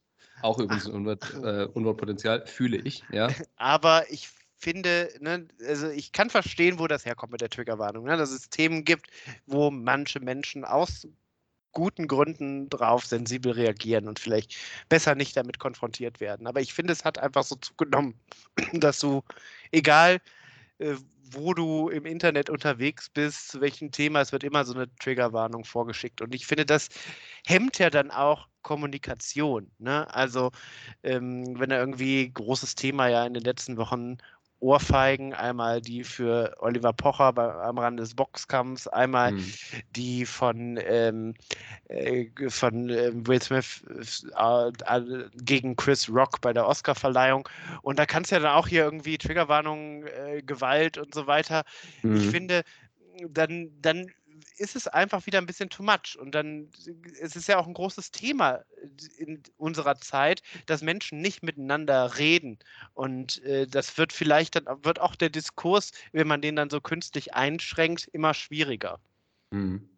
[0.42, 3.28] Auch übrigens ein Unwort, äh, Unwortpotenzial, fühle ich, ja.
[3.56, 4.28] Aber ich
[4.58, 8.48] finde, ne, also ich kann verstehen, wo das herkommt mit der Triggerwarnung, ne, dass es
[8.48, 9.10] Themen gibt,
[9.46, 11.06] wo manche Menschen aus
[11.72, 14.56] guten Gründen drauf sensibel reagieren und vielleicht
[14.88, 16.46] besser nicht damit konfrontiert werden.
[16.46, 18.14] Aber ich finde, es hat einfach so zugenommen,
[18.72, 19.22] dass du,
[19.72, 20.20] egal
[20.78, 20.94] äh,
[21.32, 25.64] wo du im Internet unterwegs bist, zu welchem Thema, es wird immer so eine Triggerwarnung
[25.64, 26.20] vorgeschickt.
[26.20, 26.88] Und ich finde, das
[27.46, 29.70] hemmt ja dann auch Kommunikation.
[29.78, 30.12] Ne?
[30.14, 30.50] Also,
[31.02, 34.18] ähm, wenn da irgendwie großes Thema ja in den letzten Wochen
[34.60, 39.54] Ohrfeigen, einmal die für Oliver Pocher bei, am Rande des Boxkampfs, einmal mhm.
[39.94, 41.34] die von, ähm,
[41.88, 43.84] äh, von äh, Will Smith
[44.36, 44.72] äh,
[45.34, 47.48] gegen Chris Rock bei der Oscarverleihung.
[47.82, 51.64] Und da kannst du ja dann auch hier irgendwie Triggerwarnungen, äh, Gewalt und so weiter.
[52.02, 52.16] Mhm.
[52.16, 52.62] Ich finde,
[53.28, 54.10] dann, dann
[54.56, 56.18] ist es einfach wieder ein bisschen too much.
[56.18, 56.68] Und dann
[57.20, 58.64] es ist ja auch ein großes Thema
[59.18, 62.58] in unserer Zeit, dass Menschen nicht miteinander reden.
[62.94, 66.80] Und äh, das wird vielleicht dann, wird auch der Diskurs, wenn man den dann so
[66.80, 69.00] künstlich einschränkt, immer schwieriger.
[69.50, 69.88] Mhm.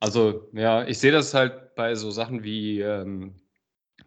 [0.00, 3.34] Also, ja, ich sehe das halt bei so Sachen wie ähm,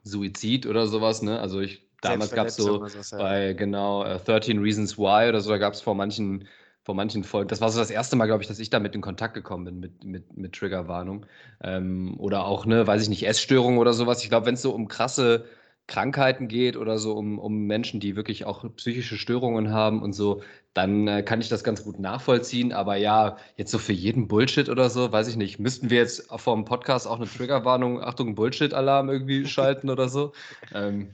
[0.04, 1.40] Suizid oder sowas, ne?
[1.40, 5.58] Also ich damals gab es so bei genau äh, 13 Reasons Why oder so, da
[5.58, 6.48] gab es vor manchen
[6.84, 7.48] vor manchen Folgen.
[7.48, 9.80] Das war so das erste Mal, glaube ich, dass ich damit in Kontakt gekommen bin
[9.80, 11.26] mit, mit, mit Triggerwarnung.
[11.64, 14.24] Ähm, oder auch, ne, weiß ich nicht, Essstörungen oder sowas.
[14.24, 15.46] Ich glaube, wenn es so um krasse
[15.88, 20.42] Krankheiten geht oder so um, um Menschen, die wirklich auch psychische Störungen haben und so,
[20.74, 22.72] dann äh, kann ich das ganz gut nachvollziehen.
[22.72, 25.60] Aber ja, jetzt so für jeden Bullshit oder so, weiß ich nicht.
[25.60, 30.32] Müssten wir jetzt vor dem Podcast auch eine Triggerwarnung, Achtung, Bullshit-Alarm irgendwie schalten oder so?
[30.74, 31.14] Ähm,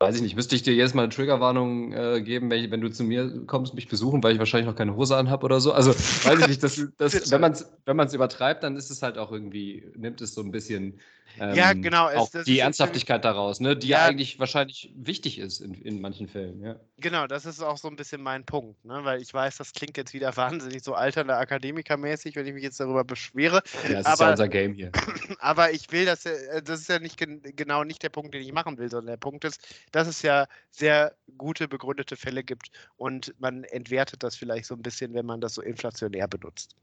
[0.00, 2.80] Weiß ich nicht, müsste ich dir jedes Mal eine Triggerwarnung äh, geben, wenn, ich, wenn,
[2.80, 5.72] du zu mir kommst, mich besuchen, weil ich wahrscheinlich noch keine Hose anhabe oder so.
[5.72, 9.18] Also weiß ich nicht, das, das, wenn man es wenn übertreibt, dann ist es halt
[9.18, 11.00] auch irgendwie, nimmt es so ein bisschen
[11.38, 12.08] ähm, ja, genau.
[12.08, 16.28] Es, auch die Ernsthaftigkeit daraus, ne, die ja, eigentlich wahrscheinlich wichtig ist in, in manchen
[16.28, 16.62] Fällen.
[16.62, 16.76] Ja.
[16.98, 19.96] Genau, das ist auch so ein bisschen mein Punkt, ne, weil ich weiß, das klingt
[19.96, 23.62] jetzt wieder wahnsinnig so alternder Akademiker-mäßig, wenn ich mich jetzt darüber beschwere.
[23.88, 24.92] Ja, das aber, ist ja unser Game hier.
[25.38, 28.52] Aber ich will, dass äh, das ist ja nicht genau nicht der Punkt, den ich
[28.52, 29.60] machen will, sondern der Punkt ist,
[29.92, 34.82] dass es ja sehr gute begründete Fälle gibt und man entwertet das vielleicht so ein
[34.82, 36.76] bisschen, wenn man das so inflationär benutzt.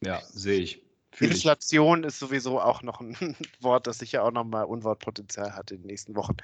[0.00, 0.91] Ja, sehe ich.
[1.20, 3.16] Inflation ist sowieso auch noch ein
[3.60, 6.36] Wort, das sicher auch nochmal Unwortpotenzial hat in den nächsten Wochen.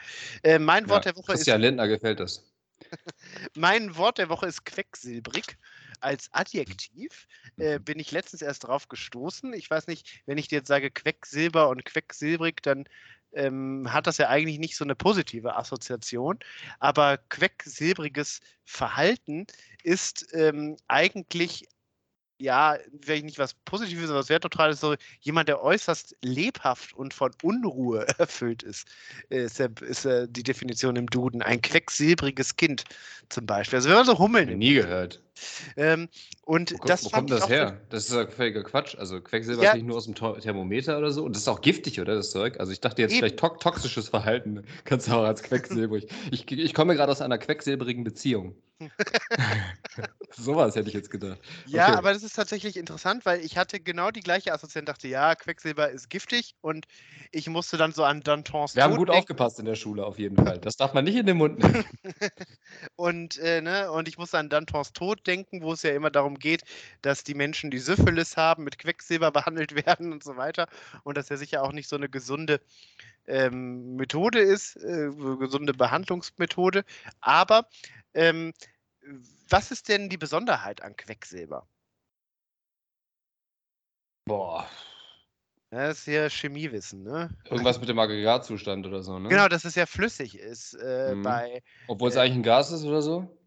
[0.42, 1.38] Äh, mein Wort ja, der Woche Christian ist.
[1.38, 2.44] Christian Lindner gefällt das.
[3.56, 5.56] mein Wort der Woche ist quecksilbrig.
[6.00, 7.26] Als Adjektiv
[7.58, 7.84] äh, mhm.
[7.84, 9.52] bin ich letztens erst drauf gestoßen.
[9.52, 12.84] Ich weiß nicht, wenn ich dir jetzt sage Quecksilber und quecksilbrig, dann
[13.32, 16.38] ähm, hat das ja eigentlich nicht so eine positive Assoziation.
[16.78, 19.46] Aber quecksilbriges Verhalten
[19.82, 21.68] ist ähm, eigentlich
[22.38, 27.32] ja, vielleicht nicht was Positives, aber was Werttotales, so jemand, der äußerst lebhaft und von
[27.42, 28.86] Unruhe erfüllt ist,
[29.28, 31.42] ist, der, ist der, die Definition im Duden.
[31.42, 32.84] Ein quecksilbriges Kind
[33.28, 33.78] zum Beispiel.
[33.78, 34.56] Also wenn man so Hummeln.
[34.58, 35.22] Nie gehört.
[35.76, 36.08] Ähm,
[36.42, 37.80] und wo, das wo kommt das her?
[37.90, 38.96] Das ist ja völliger Quatsch.
[38.96, 39.70] Also Quecksilber ja.
[39.70, 41.24] ist nicht nur aus dem Thermometer oder so.
[41.24, 42.14] Und das ist auch giftig, oder?
[42.14, 42.58] Das Zeug.
[42.58, 43.20] Also ich dachte jetzt Eben.
[43.20, 46.08] vielleicht to toxisches Verhalten kannst du auch als quecksilbrig.
[46.30, 48.56] ich, ich komme gerade aus einer quecksilbrigen Beziehung.
[50.36, 51.38] Sowas hätte ich jetzt gedacht.
[51.66, 51.96] Ja, okay.
[51.96, 55.90] aber das ist tatsächlich interessant, weil ich hatte genau die gleiche Assoziation, dachte, ja, Quecksilber
[55.90, 56.86] ist giftig und
[57.32, 59.20] ich musste dann so an Dantons Wir haben gut denken.
[59.20, 60.58] aufgepasst in der Schule auf jeden Fall.
[60.58, 61.84] Das darf man nicht in den Mund nehmen.
[62.96, 66.38] und, äh, ne, und ich musste an Dantons Tod denken, wo es ja immer darum
[66.38, 66.62] geht,
[67.02, 70.68] dass die Menschen, die Syphilis haben, mit Quecksilber behandelt werden und so weiter.
[71.02, 72.60] Und dass ja sicher auch nicht so eine gesunde
[73.28, 76.84] ähm, Methode ist, äh, gesunde Behandlungsmethode.
[77.20, 77.68] Aber
[78.14, 78.52] ähm,
[79.48, 81.66] was ist denn die Besonderheit an Quecksilber?
[84.24, 84.66] Boah.
[85.70, 87.30] Das ist ja Chemiewissen, ne?
[87.44, 89.28] Irgendwas mit dem Aggregatzustand oder so, ne?
[89.28, 90.74] Genau, dass es ja flüssig ist.
[90.74, 91.22] Äh, mhm.
[91.22, 93.38] bei, Obwohl es äh, eigentlich ein Gas ist oder so?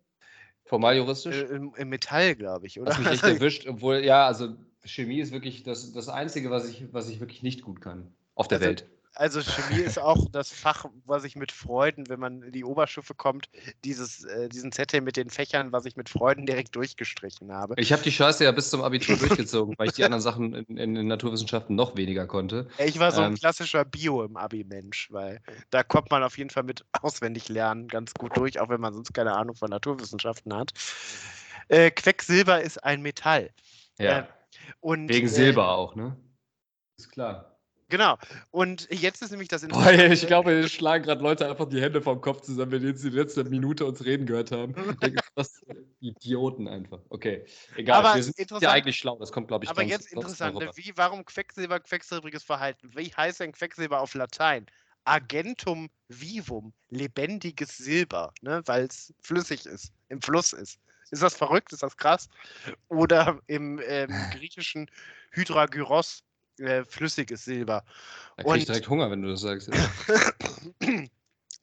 [0.65, 1.35] Formal juristisch?
[1.35, 2.91] Äh, Im, Im, Metall, glaube ich, oder?
[2.91, 4.55] Hast mich echt erwischt, obwohl, ja, also
[4.85, 8.47] Chemie ist wirklich das, das Einzige, was ich, was ich wirklich nicht gut kann auf
[8.47, 12.43] der also, Welt also Chemie ist auch das Fach, was ich mit Freuden, wenn man
[12.43, 13.49] in die Oberstufe kommt,
[13.83, 17.75] dieses, äh, diesen Zettel mit den Fächern, was ich mit Freuden direkt durchgestrichen habe.
[17.77, 20.77] Ich habe die Scheiße ja bis zum Abitur durchgezogen, weil ich die anderen Sachen in,
[20.77, 22.67] in, in, Naturwissenschaften noch weniger konnte.
[22.77, 26.49] Ich war so ein ähm, klassischer Bio im Abi-Mensch, weil da kommt man auf jeden
[26.49, 30.55] Fall mit auswendig lernen ganz gut durch, auch wenn man sonst keine Ahnung von Naturwissenschaften
[30.55, 30.71] hat.
[31.67, 33.51] Äh, Quecksilber ist ein Metall.
[33.99, 34.19] Ja.
[34.19, 34.23] Äh,
[34.79, 36.15] und, Wegen äh, Silber auch, ne?
[36.97, 37.50] Ist klar.
[37.91, 38.17] Genau.
[38.51, 39.97] Und jetzt ist nämlich das Interessante.
[39.97, 43.03] Boah, ich glaube, es schlagen gerade Leute einfach die Hände vom Kopf zusammen, wenn jetzt
[43.03, 44.73] die letzte Minute uns reden gehört haben.
[45.35, 45.61] das
[45.99, 46.99] Idioten einfach.
[47.09, 47.99] Okay, egal.
[47.99, 49.17] Aber wir sind ja eigentlich schlau.
[49.19, 50.57] Das kommt, glaube ich, Aber jetzt interessant.
[50.75, 52.89] Wie, warum Quecksilber, quecksilbriges Verhalten?
[52.95, 54.65] Wie heißt denn Quecksilber auf Latein?
[55.03, 58.61] Argentum vivum, lebendiges Silber, ne?
[58.65, 60.79] weil es flüssig ist, im Fluss ist.
[61.09, 61.73] Ist das verrückt?
[61.73, 62.29] Ist das krass?
[62.87, 64.89] Oder im ähm, griechischen
[65.31, 66.23] Hydragyros,
[66.59, 67.83] äh, flüssiges Silber.
[68.37, 69.69] Da krieg ich direkt Hunger, wenn du das sagst.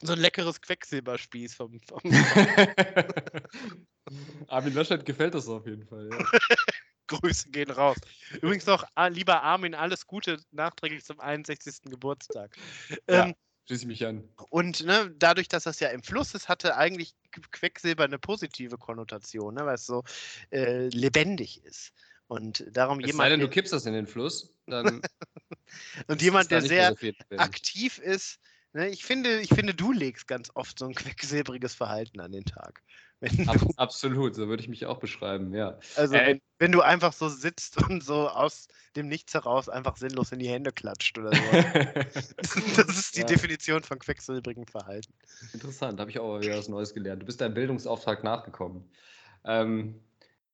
[0.01, 1.77] So ein leckeres Quecksilberspieß vom.
[1.81, 1.99] vom
[4.47, 6.09] Armin Laschet gefällt das auf jeden Fall.
[6.09, 6.17] Ja.
[7.07, 7.97] Grüße gehen raus.
[8.41, 11.81] Übrigens noch, ah, lieber Armin, alles Gute nachträglich zum 61.
[11.89, 12.55] Geburtstag.
[13.09, 13.25] Ja.
[13.25, 13.35] Ähm,
[13.65, 14.27] Schließe ich mich an.
[14.49, 17.13] Und ne, dadurch, dass das ja im Fluss ist, hatte eigentlich
[17.51, 20.03] Quecksilber eine positive Konnotation, ne, weil es so
[20.51, 21.93] äh, lebendig ist.
[22.29, 23.25] Und darum Es jemand.
[23.25, 25.01] sei denn, du kippst das in den Fluss, dann
[26.07, 26.95] und jemand, der sehr
[27.37, 28.39] aktiv ist.
[28.71, 32.45] Ne, ich, finde, ich finde, du legst ganz oft so ein quecksilbriges Verhalten an den
[32.45, 32.83] Tag.
[33.47, 35.79] Ab, absolut, so würde ich mich auch beschreiben, ja.
[35.97, 39.97] also äh, wenn, wenn du einfach so sitzt und so aus dem Nichts heraus einfach
[39.97, 41.41] sinnlos in die Hände klatscht oder so.
[42.77, 43.25] Das ist die Ja.
[43.25, 45.13] Definition von quecksilbrigem Verhalten.
[45.51, 47.23] Interessant, habe ich auch mal wieder was Neues gelernt.
[47.23, 48.89] Du bist deinem Bildungsauftrag nachgekommen.
[49.43, 49.99] Ähm,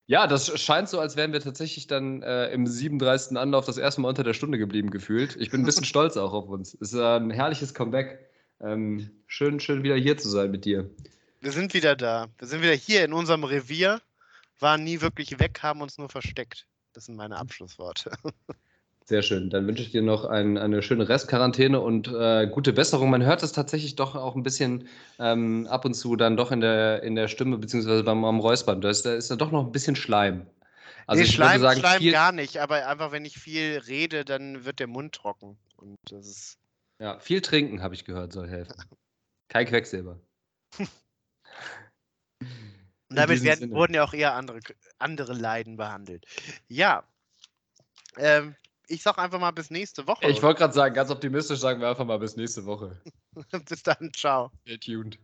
[0.07, 3.37] ja, das scheint so, als wären wir tatsächlich dann äh, im 37.
[3.37, 5.35] Anlauf das erste Mal unter der Stunde geblieben gefühlt.
[5.37, 6.75] Ich bin ein bisschen stolz auch auf uns.
[6.75, 8.29] Es ist äh, ein herrliches Comeback.
[8.61, 10.89] Ähm, schön, schön wieder hier zu sein mit dir.
[11.41, 12.27] Wir sind wieder da.
[12.37, 14.01] Wir sind wieder hier in unserem Revier,
[14.59, 16.65] waren nie wirklich weg, haben uns nur versteckt.
[16.93, 18.11] Das sind meine Abschlussworte.
[19.07, 19.51] Sehr schön.
[19.51, 23.11] Dann wünsche ich dir noch ein, eine schöne Restquarantäne und äh, gute Besserung.
[23.11, 24.87] Man hört es tatsächlich doch auch ein bisschen
[25.19, 28.81] ähm, ab und zu dann doch in der, in der Stimme, beziehungsweise beim am Räuspern.
[28.81, 30.47] Da ist, da ist da doch noch ein bisschen Schleim.
[31.05, 34.25] Also nee, ich Schleim, würde sagen, Schleim gar nicht, aber einfach, wenn ich viel rede,
[34.25, 35.55] dann wird der Mund trocken.
[35.77, 36.57] Und das ist.
[36.97, 38.73] ja, viel trinken, habe ich gehört, soll helfen.
[39.49, 40.19] Kein Quecksilber.
[43.09, 44.59] Und damit werden, wurden ja auch eher andere,
[44.97, 46.25] andere Leiden behandelt.
[46.67, 47.03] Ja.
[48.17, 48.55] Ähm,
[48.87, 50.25] ich sag einfach mal bis nächste Woche.
[50.27, 52.99] Ich wollte gerade sagen, ganz optimistisch sagen wir einfach mal bis nächste Woche.
[53.69, 54.51] bis dann, ciao.
[54.63, 55.19] Stay tuned.